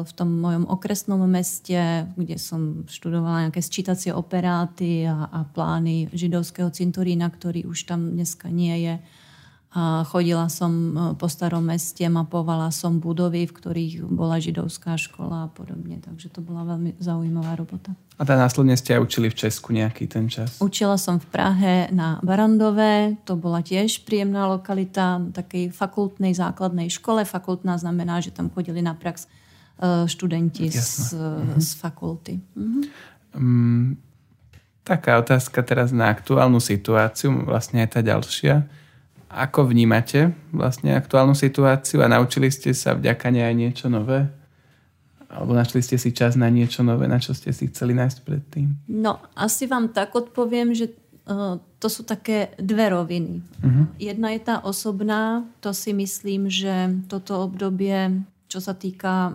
v 0.02 0.12
tom 0.18 0.34
mojom 0.42 0.66
okresnom 0.66 1.22
meste, 1.30 2.10
kde 2.18 2.42
som 2.42 2.82
študovala 2.90 3.46
nejaké 3.46 3.62
sčítacie 3.62 4.10
operáty 4.10 5.06
a, 5.06 5.30
a 5.30 5.46
plány 5.46 6.10
židovského 6.10 6.74
cintorína, 6.74 7.30
ktorý 7.30 7.70
už 7.70 7.86
tam 7.86 8.18
dneska 8.18 8.50
nie 8.50 8.74
je. 8.82 8.94
A 9.74 10.06
chodila 10.06 10.46
som 10.46 10.70
e, 10.70 10.90
po 11.18 11.26
starom 11.26 11.66
meste, 11.66 12.06
mapovala 12.06 12.70
som 12.70 13.02
budovy, 13.02 13.50
v 13.50 13.56
ktorých 13.58 13.94
bola 14.06 14.38
židovská 14.38 14.94
škola 14.94 15.46
a 15.46 15.48
podobne. 15.50 15.98
Takže 15.98 16.30
to 16.30 16.38
bola 16.38 16.62
veľmi 16.62 16.94
zaujímavá 17.02 17.58
robota. 17.58 17.90
A 18.14 18.22
tá 18.22 18.38
následne 18.38 18.78
ste 18.78 18.94
aj 18.94 19.02
učili 19.02 19.34
v 19.34 19.38
Česku 19.42 19.74
nejaký 19.74 20.06
ten 20.06 20.30
čas. 20.30 20.62
Učila 20.62 20.94
som 20.94 21.18
v 21.18 21.26
Prahe 21.26 21.90
na 21.90 22.22
Barandové, 22.22 23.18
to 23.26 23.34
bola 23.34 23.66
tiež 23.66 24.06
príjemná 24.06 24.46
lokalita, 24.46 25.18
takej 25.34 25.74
fakultnej 25.74 26.38
základnej 26.38 26.86
škole. 26.86 27.26
Fakultná 27.26 27.74
znamená, 27.74 28.22
že 28.22 28.30
tam 28.30 28.54
chodili 28.54 28.78
na 28.78 28.94
prax 28.94 29.26
e, 29.26 30.06
študenti 30.06 30.70
z, 30.70 31.18
z 31.58 31.70
fakulty. 31.82 32.38
Mhm. 32.54 32.80
Um, 33.34 33.98
taká 34.86 35.18
otázka 35.18 35.66
teraz 35.66 35.90
na 35.90 36.14
aktuálnu 36.14 36.62
situáciu, 36.62 37.42
vlastne 37.42 37.82
aj 37.82 37.98
tá 37.98 38.00
ďalšia. 38.06 38.83
Ako 39.34 39.66
vnímate 39.66 40.30
vlastne 40.54 40.94
aktuálnu 40.94 41.34
situáciu 41.34 42.06
a 42.06 42.10
naučili 42.10 42.54
ste 42.54 42.70
sa 42.70 42.94
vďaka 42.94 43.34
nej 43.34 43.42
aj 43.42 43.54
niečo 43.58 43.86
nové? 43.90 44.30
Alebo 45.26 45.50
našli 45.50 45.82
ste 45.82 45.98
si 45.98 46.14
čas 46.14 46.38
na 46.38 46.46
niečo 46.46 46.86
nové, 46.86 47.10
na 47.10 47.18
čo 47.18 47.34
ste 47.34 47.50
si 47.50 47.66
chceli 47.66 47.98
nájsť 47.98 48.18
predtým? 48.22 48.78
No, 48.86 49.18
asi 49.34 49.66
vám 49.66 49.90
tak 49.90 50.14
odpoviem, 50.14 50.70
že 50.70 50.94
uh, 51.26 51.58
to 51.82 51.88
sú 51.90 52.06
také 52.06 52.54
dve 52.62 52.94
roviny. 52.94 53.42
Uh-huh. 53.42 53.90
Jedna 53.98 54.30
je 54.30 54.40
tá 54.46 54.62
osobná, 54.62 55.42
to 55.58 55.74
si 55.74 55.90
myslím, 55.90 56.46
že 56.46 57.02
toto 57.10 57.42
obdobie, 57.42 58.22
čo 58.46 58.62
sa 58.62 58.78
týka 58.78 59.34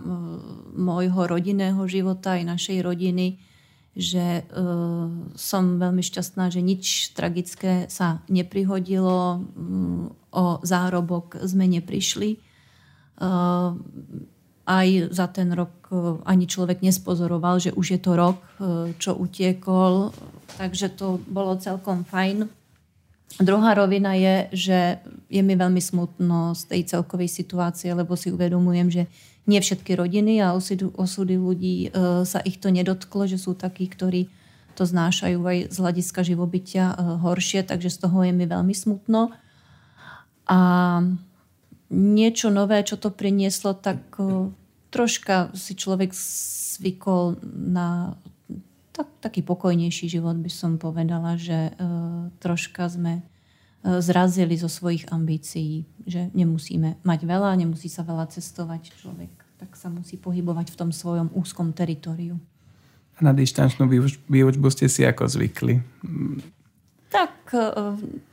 môjho 0.72 1.28
rodinného 1.28 1.84
života 1.84 2.40
aj 2.40 2.48
našej 2.48 2.80
rodiny, 2.80 3.49
že 3.96 4.46
uh, 4.46 5.10
som 5.34 5.64
veľmi 5.82 6.02
šťastná, 6.02 6.46
že 6.54 6.62
nič 6.62 7.10
tragické 7.18 7.90
sa 7.90 8.22
neprihodilo, 8.30 9.42
um, 9.42 10.14
o 10.30 10.62
zárobok 10.62 11.34
sme 11.42 11.66
neprišli. 11.66 12.38
Uh, 13.18 13.74
aj 14.70 15.10
za 15.10 15.26
ten 15.34 15.50
rok 15.50 15.90
uh, 15.90 16.22
ani 16.22 16.46
človek 16.46 16.86
nespozoroval, 16.86 17.58
že 17.58 17.74
už 17.74 17.86
je 17.98 18.00
to 18.00 18.12
rok, 18.14 18.38
uh, 18.62 18.94
čo 19.02 19.18
utiekol, 19.18 20.14
takže 20.54 20.94
to 20.94 21.18
bolo 21.26 21.58
celkom 21.58 22.06
fajn. 22.06 22.59
Druhá 23.38 23.78
rovina 23.78 24.18
je, 24.18 24.36
že 24.50 24.78
je 25.30 25.42
mi 25.44 25.54
veľmi 25.54 25.78
smutno 25.78 26.58
z 26.58 26.62
tej 26.66 26.82
celkovej 26.90 27.30
situácie, 27.30 27.94
lebo 27.94 28.18
si 28.18 28.34
uvedomujem, 28.34 28.88
že 28.90 29.02
nie 29.46 29.62
všetky 29.62 29.94
rodiny 29.94 30.42
a 30.42 30.52
osudy, 30.52 31.34
ľudí 31.38 31.88
e, 31.88 31.88
sa 32.26 32.42
ich 32.42 32.58
to 32.58 32.74
nedotklo, 32.74 33.30
že 33.30 33.38
sú 33.38 33.54
takí, 33.54 33.86
ktorí 33.86 34.28
to 34.74 34.82
znášajú 34.82 35.38
aj 35.40 35.58
z 35.70 35.76
hľadiska 35.78 36.20
živobytia 36.26 36.92
e, 36.92 36.96
horšie, 37.22 37.66
takže 37.66 37.90
z 37.90 37.98
toho 38.02 38.18
je 38.26 38.32
mi 38.34 38.46
veľmi 38.46 38.74
smutno. 38.74 39.34
A 40.50 40.58
niečo 41.90 42.50
nové, 42.50 42.82
čo 42.82 42.98
to 42.98 43.10
prinieslo, 43.10 43.74
tak 43.74 44.02
e, 44.18 44.50
troška 44.90 45.54
si 45.54 45.78
človek 45.78 46.14
zvykol 46.14 47.38
na 47.44 48.14
tak, 49.00 49.08
taký 49.24 49.40
pokojnejší 49.40 50.12
život, 50.12 50.36
by 50.36 50.52
som 50.52 50.76
povedala, 50.76 51.40
že 51.40 51.72
troška 52.44 52.84
sme 52.92 53.24
zrazili 53.80 54.60
zo 54.60 54.68
svojich 54.68 55.08
ambícií, 55.08 55.88
že 56.04 56.28
nemusíme 56.36 57.00
mať 57.00 57.20
veľa, 57.24 57.56
nemusí 57.56 57.88
sa 57.88 58.04
veľa 58.04 58.28
cestovať 58.28 58.92
človek 59.00 59.40
tak 59.60 59.76
sa 59.76 59.92
musí 59.92 60.16
pohybovať 60.16 60.72
v 60.72 60.78
tom 60.80 60.88
svojom 60.88 61.28
úzkom 61.36 61.76
teritoriu. 61.76 62.40
A 63.14 63.18
na 63.20 63.36
dištančnú 63.36 63.84
výučbu 64.24 64.66
ste 64.72 64.88
si 64.88 65.04
ako 65.04 65.28
zvykli? 65.28 65.84
Tak 67.12 67.52
e, 67.52 67.68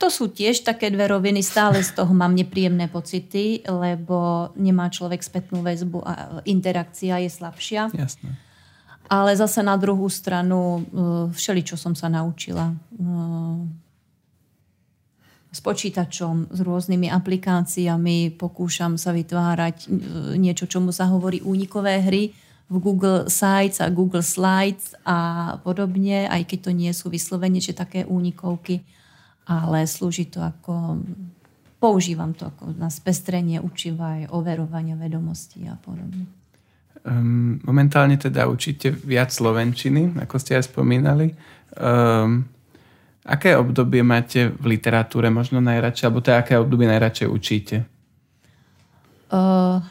to 0.00 0.08
sú 0.08 0.32
tiež 0.32 0.64
také 0.64 0.88
dve 0.88 1.04
roviny. 1.12 1.44
Stále 1.44 1.84
z 1.84 1.92
toho 1.92 2.08
mám 2.16 2.32
nepríjemné 2.32 2.88
pocity, 2.88 3.60
lebo 3.68 4.48
nemá 4.56 4.88
človek 4.88 5.20
spätnú 5.20 5.60
väzbu 5.60 6.00
a 6.00 6.40
interakcia 6.48 7.20
je 7.20 7.28
slabšia. 7.28 7.92
Jasné. 7.92 8.47
Ale 9.08 9.32
zase 9.36 9.64
na 9.64 9.80
druhú 9.80 10.12
stranu 10.12 10.58
e, 10.60 10.80
všeli, 11.32 11.64
čo 11.64 11.80
som 11.80 11.96
sa 11.96 12.12
naučila 12.12 12.72
e, 12.72 12.74
s 15.48 15.64
počítačom, 15.64 16.52
s 16.52 16.58
rôznymi 16.60 17.08
aplikáciami, 17.08 18.36
pokúšam 18.36 19.00
sa 19.00 19.16
vytvárať 19.16 19.76
e, 19.84 19.86
niečo, 20.36 20.68
čomu 20.68 20.92
sa 20.92 21.08
hovorí 21.08 21.40
únikové 21.40 22.04
hry 22.04 22.36
v 22.68 22.76
Google 22.76 23.32
Sites 23.32 23.80
a 23.80 23.88
Google 23.88 24.20
Slides 24.20 24.92
a 25.08 25.56
podobne, 25.64 26.28
aj 26.28 26.44
keď 26.44 26.68
to 26.68 26.72
nie 26.76 26.92
sú 26.92 27.08
vyslovene, 27.08 27.64
že 27.64 27.72
také 27.72 28.04
únikovky, 28.04 28.84
ale 29.48 29.88
slúži 29.88 30.28
to 30.28 30.44
ako 30.44 31.00
používam 31.80 32.36
to 32.36 32.52
ako 32.52 32.76
na 32.76 32.92
spestrenie 32.92 33.62
učiva 33.62 34.20
aj 34.20 34.22
overovania 34.34 34.98
vedomostí 35.00 35.64
a 35.64 35.80
podobne. 35.80 36.28
Um, 37.06 37.62
momentálne 37.62 38.18
teda 38.18 38.50
učíte 38.50 38.90
viac 38.90 39.30
slovenčiny, 39.30 40.18
ako 40.18 40.34
ste 40.38 40.58
aj 40.58 40.70
spomínali. 40.70 41.34
Um, 41.78 42.48
Aké 43.28 43.52
obdobie 43.60 44.00
máte 44.00 44.48
v 44.48 44.80
literatúre 44.80 45.28
možno 45.28 45.60
najradšej, 45.60 46.04
alebo 46.08 46.24
teda 46.24 46.40
aké 46.40 46.56
obdobie 46.56 46.88
najradšej 46.88 47.28
učíte? 47.28 47.76
Uh, 49.28 49.84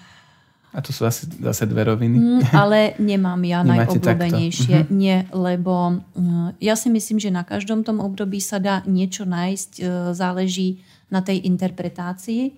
a 0.73 0.81
to 0.81 0.89
sú 0.89 1.05
asi 1.05 1.29
zase 1.37 1.69
dve 1.69 1.85
roviny. 1.85 2.17
Mm, 2.17 2.41
ale 2.49 2.97
nemám 2.97 3.37
ja 3.45 3.61
Nemáte 3.65 4.01
najobľúbenejšie. 4.01 4.89
Uh-huh. 4.89 4.89
Nie, 4.89 5.29
lebo 5.29 6.01
uh, 6.01 6.49
ja 6.57 6.73
si 6.73 6.89
myslím, 6.89 7.21
že 7.21 7.29
na 7.29 7.45
každom 7.45 7.85
tom 7.85 8.01
období 8.01 8.41
sa 8.41 8.57
dá 8.57 8.81
niečo 8.89 9.29
nájsť. 9.29 9.71
Uh, 9.85 10.17
záleží 10.17 10.81
na 11.13 11.21
tej 11.21 11.45
interpretácii. 11.45 12.57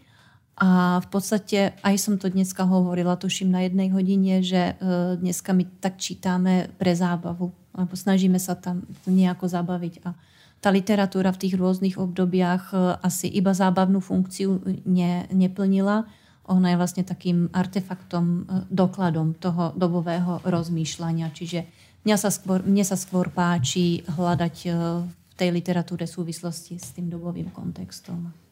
A 0.60 1.00
v 1.00 1.08
podstate 1.08 1.80
aj 1.80 1.96
som 1.96 2.20
to 2.20 2.28
dneska 2.28 2.68
hovorila, 2.68 3.16
tuším 3.16 3.48
na 3.48 3.64
jednej 3.64 3.90
hodine, 3.96 4.44
že 4.44 4.76
uh, 4.76 5.16
dneska 5.16 5.56
my 5.56 5.64
tak 5.80 5.96
čítame 5.96 6.68
pre 6.76 6.92
zábavu. 6.92 7.56
Lebo 7.72 7.94
snažíme 7.96 8.36
sa 8.36 8.60
tam 8.60 8.84
nejako 9.08 9.48
zabaviť. 9.48 10.04
A 10.04 10.12
tá 10.60 10.70
literatúra 10.76 11.32
v 11.32 11.48
tých 11.48 11.56
rôznych 11.56 11.96
obdobiach 11.96 12.76
e, 12.76 13.00
asi 13.00 13.32
iba 13.32 13.56
zábavnú 13.56 14.04
funkciu 14.04 14.60
ne, 14.84 15.24
neplnila. 15.32 16.04
Ona 16.52 16.76
je 16.76 16.80
vlastne 16.80 17.04
takým 17.08 17.48
artefaktom, 17.56 18.26
e, 18.28 18.40
dokladom 18.68 19.40
toho 19.40 19.72
dobového 19.80 20.44
rozmýšľania. 20.44 21.32
Čiže 21.32 21.64
mňa 22.04 22.18
sa 22.20 22.28
skôr, 22.28 22.60
mne 22.68 22.84
sa 22.84 23.00
skôr 23.00 23.32
páči 23.32 24.04
hľadať 24.04 24.56
e, 24.68 24.70
v 25.08 25.34
tej 25.40 25.50
literatúre 25.56 26.04
súvislosti 26.04 26.76
s 26.76 26.92
tým 26.92 27.08
dobovým 27.08 27.56
kontextom. 27.56 28.49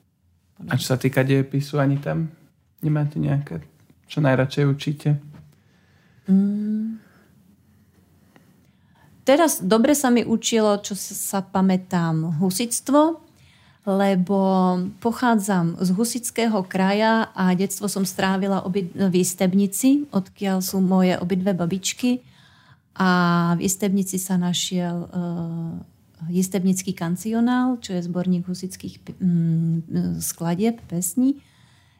A 0.65 0.73
čo 0.73 0.85
sa 0.89 0.97
týka 0.97 1.21
dejepisu, 1.21 1.77
ani 1.77 2.01
tam 2.01 2.33
nemáte 2.81 3.21
nejaké, 3.21 3.61
čo 4.09 4.25
najradšej 4.25 4.65
učíte? 4.65 5.09
Mm, 6.25 6.97
Teraz 9.27 9.59
dobre 9.59 9.91
sa 9.91 10.07
mi 10.07 10.23
učilo, 10.23 10.79
čo 10.79 10.95
sa 10.95 11.43
pamätám, 11.43 12.39
husictvo, 12.39 13.19
lebo 13.83 14.39
pochádzam 15.03 15.83
z 15.83 15.89
husického 15.91 16.63
kraja 16.63 17.35
a 17.35 17.51
detstvo 17.51 17.91
som 17.91 18.07
strávila 18.07 18.63
obi- 18.63 18.87
v 18.87 19.15
Istebnici, 19.19 20.07
odkiaľ 20.15 20.63
sú 20.63 20.79
moje 20.79 21.19
obidve 21.19 21.51
babičky. 21.51 22.23
A 22.95 23.51
v 23.59 23.67
Istebnici 23.67 24.15
sa 24.15 24.39
našiel 24.39 25.11
uh, 25.11 25.75
Istebnický 26.25 26.97
kancionál, 26.97 27.77
čo 27.77 27.93
je 27.93 28.01
zborník 28.01 28.49
husických 28.49 29.21
mm, 29.21 30.17
skladieb, 30.17 30.81
pesní. 30.89 31.37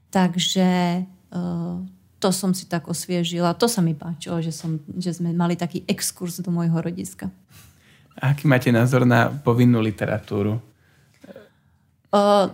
Takže 0.10 1.04
uh, 1.06 1.78
to 2.18 2.30
som 2.34 2.52
si 2.58 2.66
tak 2.66 2.90
osviežila. 2.90 3.54
To 3.62 3.70
sa 3.70 3.86
mi 3.86 3.94
páčilo, 3.94 4.42
že, 4.42 4.50
som, 4.50 4.82
že 4.98 5.14
sme 5.14 5.38
mali 5.38 5.54
taký 5.54 5.86
exkurs 5.86 6.42
do 6.42 6.50
môjho 6.50 6.82
rodiska. 6.82 7.30
A 8.18 8.34
aký 8.34 8.50
máte 8.50 8.74
názor 8.74 9.06
na 9.06 9.30
povinnú 9.30 9.78
literatúru? 9.78 10.58
Uh, 12.10 12.50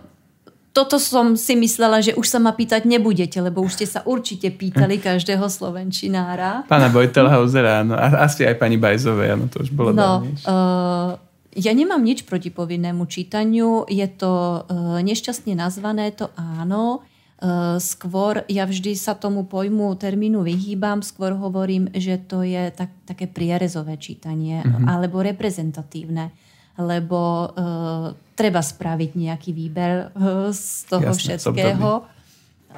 toto 0.74 0.98
som 1.00 1.38
si 1.38 1.54
myslela, 1.56 2.02
že 2.02 2.12
už 2.18 2.26
sa 2.26 2.42
ma 2.42 2.52
pýtať 2.52 2.84
nebudete, 2.84 3.38
lebo 3.40 3.62
už 3.62 3.78
ste 3.80 3.86
sa 3.88 4.04
určite 4.04 4.52
pýtali 4.52 5.00
každého 5.08 5.48
slovenčinára. 5.48 6.68
Pána 6.68 6.92
Bojtelhausera, 6.92 7.86
áno. 7.86 7.96
Asi 7.96 8.44
aj 8.44 8.60
pani 8.60 8.76
Bajzovej, 8.76 9.38
áno, 9.38 9.48
to 9.48 9.64
už 9.64 9.72
bolo 9.72 9.96
no, 9.96 10.26
uh, 10.44 11.16
ja 11.54 11.72
nemám 11.74 12.02
nič 12.02 12.26
proti 12.26 12.50
povinnému 12.50 13.06
čítaniu. 13.06 13.86
Je 13.86 14.06
to 14.10 14.62
uh, 14.66 14.98
nešťastne 15.00 15.54
nazvané, 15.54 16.10
to 16.10 16.30
áno. 16.34 17.06
Eh, 17.44 17.76
skôr 17.76 18.46
ja 18.48 18.64
vždy 18.64 18.96
sa 18.96 19.12
tomu 19.12 19.44
pojmu 19.44 19.92
termínu 20.00 20.40
vyhýbam, 20.46 21.04
skôr 21.04 21.36
hovorím, 21.36 21.92
že 21.92 22.16
to 22.16 22.40
je 22.40 22.72
tak, 22.72 22.88
také 23.04 23.28
prierezové 23.28 24.00
čítanie 24.00 24.64
mm-hmm. 24.64 24.88
alebo 24.88 25.20
reprezentatívne, 25.20 26.32
lebo 26.80 27.50
uh, 27.52 28.16
treba 28.32 28.64
spraviť 28.64 29.10
nejaký 29.18 29.50
výber 29.50 30.14
uh, 30.14 30.48
z 30.56 30.88
toho 30.88 31.12
Jasne, 31.12 31.36
všetkého. 31.36 32.08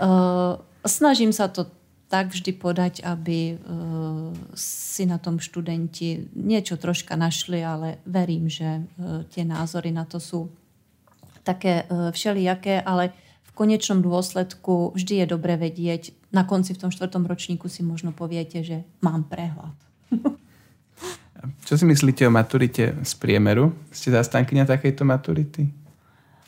Uh, 0.02 0.58
snažím 0.82 1.30
sa 1.30 1.46
to 1.46 1.70
tak 2.06 2.30
vždy 2.30 2.52
podať, 2.54 2.94
aby 3.02 3.58
uh, 3.58 4.30
si 4.54 5.04
na 5.06 5.18
tom 5.18 5.42
študenti 5.42 6.30
niečo 6.38 6.78
troška 6.78 7.18
našli, 7.18 7.66
ale 7.66 7.98
verím, 8.06 8.46
že 8.46 8.82
uh, 8.82 9.26
tie 9.30 9.42
názory 9.42 9.90
na 9.90 10.06
to 10.06 10.22
sú 10.22 10.46
také 11.42 11.86
uh, 11.86 12.14
všelijaké, 12.14 12.82
ale 12.82 13.10
konečnom 13.56 14.04
dôsledku 14.04 14.92
vždy 14.92 15.24
je 15.24 15.26
dobre 15.32 15.56
vedieť, 15.56 16.12
na 16.28 16.44
konci 16.44 16.76
v 16.76 16.80
tom 16.84 16.92
štvrtom 16.92 17.24
ročníku 17.24 17.72
si 17.72 17.80
možno 17.80 18.12
poviete, 18.12 18.60
že 18.60 18.84
mám 19.00 19.24
prehľad. 19.24 19.72
Čo 21.64 21.80
si 21.80 21.88
myslíte 21.88 22.28
o 22.28 22.32
maturite 22.32 22.92
z 23.00 23.12
priemeru? 23.16 23.72
Ste 23.88 24.12
zastankyňa 24.12 24.68
takejto 24.68 25.02
maturity? 25.08 25.72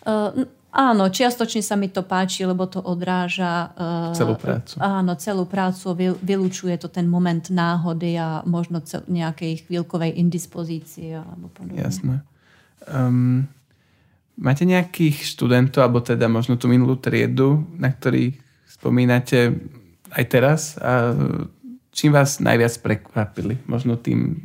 Uh, 0.05 0.45
áno, 0.79 1.11
čiastočne 1.11 1.59
sa 1.67 1.75
mi 1.75 1.91
to 1.91 2.07
páči, 2.07 2.47
lebo 2.47 2.71
to 2.71 2.79
odráža... 2.79 3.75
Uh, 3.75 4.15
celú 4.15 4.39
prácu. 4.39 4.79
Áno, 4.79 5.19
celú 5.19 5.45
prácu. 5.51 5.99
Vylúčuje 6.23 6.79
to 6.79 6.87
ten 6.87 7.11
moment 7.11 7.51
náhody 7.51 8.15
a 8.15 8.47
možno 8.47 8.79
cel, 8.87 9.03
nejakej 9.11 9.67
chvíľkovej 9.67 10.15
indispozície. 10.15 11.19
Alebo 11.19 11.51
podobne. 11.51 11.83
Jasné. 11.83 12.23
Um, 12.87 13.51
Máte 14.39 14.63
nejakých 14.63 15.35
študentov, 15.35 15.83
alebo 15.83 15.99
teda 15.99 16.31
možno 16.31 16.55
tú 16.55 16.71
minulú 16.71 16.95
triedu, 16.95 17.67
na 17.75 17.91
ktorých 17.91 18.39
spomínate 18.71 19.59
aj 20.15 20.25
teraz 20.31 20.79
a 20.79 21.11
čím 21.91 22.15
vás 22.15 22.39
najviac 22.39 22.71
prekvapili? 22.79 23.59
Možno 23.67 23.99
tým, 23.99 24.39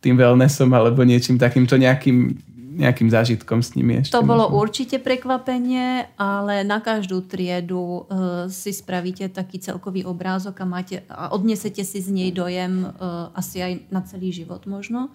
tým 0.00 0.16
wellnessom 0.16 0.72
alebo 0.72 1.04
niečím 1.04 1.36
takýmto 1.36 1.76
nejakým, 1.76 2.40
nejakým 2.76 3.08
zážitkom 3.08 3.64
s 3.64 3.72
nimi 3.72 4.04
ešte? 4.04 4.12
To 4.12 4.20
bolo 4.20 4.52
možno. 4.52 4.60
určite 4.60 4.96
prekvapenie, 5.00 6.12
ale 6.20 6.60
na 6.62 6.84
každú 6.84 7.24
triedu 7.24 8.04
uh, 8.04 8.46
si 8.52 8.76
spravíte 8.76 9.32
taký 9.32 9.56
celkový 9.58 10.04
obrázok 10.04 10.60
a, 10.60 10.66
máte, 10.68 11.02
a 11.08 11.32
odnesete 11.32 11.80
si 11.82 12.04
z 12.04 12.12
nej 12.12 12.30
dojem 12.36 12.84
uh, 12.84 13.32
asi 13.32 13.64
aj 13.64 13.72
na 13.88 14.04
celý 14.04 14.30
život 14.30 14.68
možno. 14.68 15.08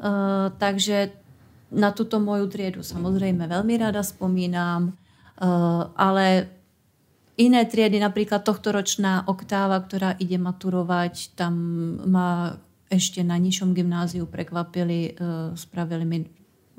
Uh, 0.00 0.50
takže 0.56 1.12
na 1.68 1.92
túto 1.92 2.16
moju 2.18 2.48
triedu 2.48 2.80
samozrejme 2.80 3.44
veľmi 3.44 3.74
rada 3.76 4.00
spomínam, 4.00 4.96
uh, 4.96 5.92
ale 5.94 6.48
iné 7.36 7.64
triedy, 7.68 8.00
napríklad 8.00 8.44
tohtoročná 8.44 9.28
oktáva, 9.28 9.80
ktorá 9.80 10.16
ide 10.20 10.36
maturovať, 10.40 11.36
tam 11.36 11.54
ma 12.08 12.60
ešte 12.92 13.24
na 13.24 13.40
nižšom 13.40 13.72
gymnáziu 13.72 14.28
prekvapili, 14.28 15.16
spravili 15.56 16.04
mi 16.04 16.18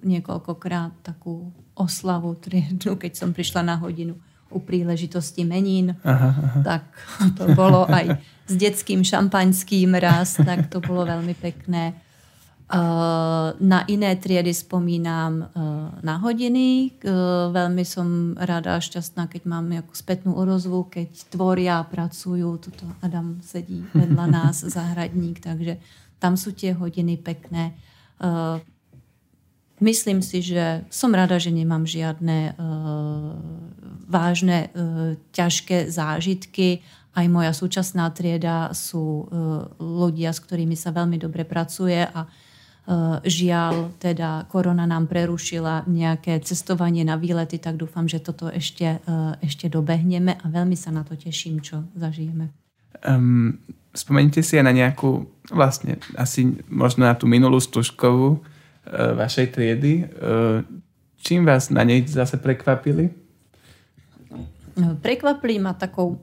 niekoľkokrát 0.04 1.02
takú 1.02 1.50
oslavu 1.74 2.36
triedu, 2.38 3.00
keď 3.00 3.18
som 3.18 3.34
prišla 3.34 3.66
na 3.66 3.76
hodinu 3.80 4.20
u 4.54 4.62
príležitosti 4.62 5.42
menín. 5.42 5.98
Aha, 6.06 6.30
aha. 6.30 6.60
Tak 6.62 6.84
to 7.34 7.58
bolo 7.58 7.89
aj 7.89 8.22
s 8.46 8.54
detským 8.54 9.02
šampaňským 9.02 9.98
raz, 9.98 10.38
tak 10.38 10.70
to 10.70 10.78
bolo 10.78 11.10
veľmi 11.10 11.34
pekné. 11.34 11.98
Na 13.60 13.80
iné 13.86 14.12
triedy 14.18 14.54
spomínam 14.54 15.50
na 16.02 16.16
hodiny. 16.22 16.98
Veľmi 17.54 17.84
som 17.86 18.38
rada 18.38 18.78
a 18.78 18.82
šťastná, 18.82 19.30
keď 19.30 19.46
mám 19.46 19.70
nejakú 19.70 19.94
spätnú 19.94 20.34
odozvu, 20.34 20.86
keď 20.89 21.34
tvoria, 21.34 21.82
pracujú. 21.86 22.58
Tuto 22.62 22.86
Adam 23.02 23.42
sedí 23.46 23.82
vedľa 23.94 24.26
nás, 24.26 24.62
zahradník, 24.78 25.42
takže 25.42 25.78
tam 26.18 26.38
sú 26.38 26.54
tie 26.54 26.74
hodiny 26.74 27.18
pekné. 27.20 27.78
Myslím 29.84 30.24
si, 30.24 30.39
že 30.39 30.88
som 30.88 31.12
rada, 31.12 31.36
že 31.36 31.52
nemám 31.52 31.84
žiadne 31.84 32.56
uh, 32.56 33.36
vážne, 34.08 34.72
uh, 34.72 35.19
ťažké 35.36 35.91
zážitky. 35.91 36.80
Aj 37.12 37.28
moja 37.28 37.52
súčasná 37.52 38.08
trieda 38.15 38.72
sú 38.72 39.28
uh, 39.28 39.28
ľudia, 39.84 40.32
s 40.32 40.39
ktorými 40.39 40.80
sa 40.80 40.96
veľmi 40.96 41.19
dobre 41.19 41.43
pracuje 41.43 42.00
a 42.00 42.24
uh, 42.24 43.19
žiaľ, 43.28 43.91
teda 44.00 44.48
korona 44.48 44.88
nám 44.88 45.12
prerušila 45.12 45.84
nejaké 45.84 46.39
cestovanie 46.48 47.04
na 47.04 47.19
výlety, 47.19 47.60
tak 47.60 47.76
dúfam, 47.76 48.08
že 48.08 48.24
toto 48.24 48.48
ešte, 48.48 49.04
uh, 49.04 49.36
ešte 49.43 49.67
dobehneme 49.67 50.39
a 50.39 50.46
veľmi 50.48 50.80
sa 50.80 50.96
na 50.96 51.04
to 51.04 51.19
teším, 51.19 51.60
čo 51.60 51.84
zažijeme. 52.00 52.56
Um, 53.04 53.60
spomeňte 53.91 54.39
si 54.48 54.56
aj 54.56 54.63
na 54.63 54.72
nejakú, 54.72 55.28
vlastne 55.52 56.00
asi 56.15 56.56
možno 56.72 57.04
na 57.04 57.19
tú 57.19 57.28
minulú 57.28 57.60
stužkovú, 57.60 58.39
E, 58.39 58.53
vašej 58.91 59.48
triedy. 59.56 59.93
E, 60.02 60.06
čím 61.24 61.48
vás 61.48 61.72
na 61.72 61.88
nej 61.88 62.04
zase 62.04 62.36
prekvapili? 62.36 63.10
Prekvapili 65.00 65.62
ma 65.62 65.78
takou 65.78 66.19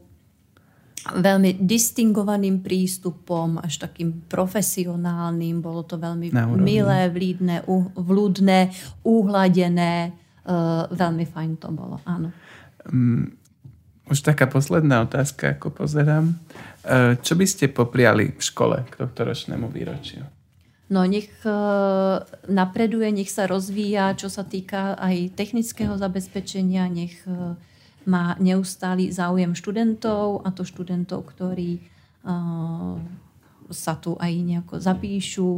veľmi 1.00 1.64
distingovaným 1.64 2.60
prístupom, 2.60 3.56
až 3.56 3.80
takým 3.80 4.28
profesionálnym. 4.28 5.64
Bolo 5.64 5.88
to 5.88 5.96
veľmi 5.96 6.28
milé, 6.60 7.08
vlídne, 7.08 7.64
vľúdne, 7.96 8.68
uhladené. 9.00 10.12
Uh, 10.40 10.84
veľmi 10.92 11.24
fajn 11.24 11.50
to 11.56 11.68
bolo, 11.72 12.04
áno. 12.04 12.34
Um, 12.84 13.32
už 14.10 14.26
taká 14.26 14.50
posledná 14.50 15.06
otázka, 15.06 15.54
ako 15.54 15.70
pozerám. 15.70 16.34
Čo 17.22 17.38
by 17.38 17.46
ste 17.46 17.70
popriali 17.70 18.34
v 18.34 18.42
škole 18.42 18.82
k 18.90 18.98
tohto 18.98 19.22
ročnému 19.22 19.70
výročiu? 19.70 20.26
No 20.90 21.06
nech 21.06 21.30
e, 21.46 21.54
napreduje, 22.50 23.14
nech 23.14 23.30
sa 23.30 23.46
rozvíja, 23.46 24.18
čo 24.18 24.26
sa 24.26 24.42
týka 24.42 24.98
aj 24.98 25.38
technického 25.38 25.94
zabezpečenia, 25.94 26.90
nech 26.90 27.14
e, 27.30 27.54
má 28.10 28.34
neustály 28.42 29.14
záujem 29.14 29.54
študentov 29.54 30.42
a 30.42 30.50
to 30.50 30.66
študentov, 30.66 31.30
ktorí 31.30 31.78
e, 31.78 31.82
sa 33.70 33.94
tu 34.02 34.18
aj 34.18 34.32
nejako 34.34 34.82
zapíšu, 34.82 35.50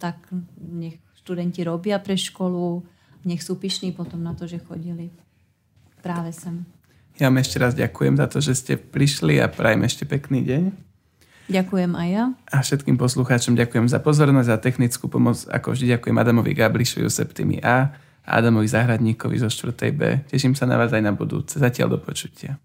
tak 0.00 0.16
nech 0.56 0.96
študenti 1.20 1.60
robia 1.68 2.00
pre 2.00 2.16
školu, 2.16 2.80
nech 3.28 3.44
sú 3.44 3.60
pyšní 3.60 3.92
potom 3.92 4.24
na 4.24 4.32
to, 4.32 4.48
že 4.48 4.64
chodili 4.64 5.12
práve 6.00 6.32
sem. 6.32 6.64
Ja 7.20 7.28
vám 7.28 7.44
ešte 7.44 7.60
raz 7.60 7.76
ďakujem 7.76 8.16
za 8.16 8.26
to, 8.30 8.40
že 8.40 8.56
ste 8.56 8.74
prišli 8.80 9.36
a 9.42 9.52
prajem 9.52 9.84
ešte 9.84 10.08
pekný 10.08 10.48
deň. 10.48 10.87
Ďakujem 11.48 11.92
aj 11.96 12.08
ja. 12.12 12.24
A 12.52 12.60
všetkým 12.60 13.00
poslucháčom 13.00 13.56
ďakujem 13.56 13.88
za 13.88 14.04
pozornosť 14.04 14.50
a 14.52 14.60
technickú 14.60 15.08
pomoc. 15.08 15.48
Ako 15.48 15.72
vždy 15.72 15.96
ďakujem 15.96 16.16
Adamovi 16.20 16.52
Gablišovi 16.52 17.08
Septimi 17.08 17.56
A 17.64 17.96
a 18.28 18.30
Adamovi 18.36 18.68
Zahradníkovi 18.68 19.40
zo 19.40 19.48
4. 19.48 19.72
B. 19.96 20.28
Teším 20.28 20.52
sa 20.52 20.68
na 20.68 20.76
vás 20.76 20.92
aj 20.92 21.00
na 21.00 21.16
budúce. 21.16 21.56
Zatiaľ 21.56 21.96
do 21.96 21.98
počutia. 22.04 22.60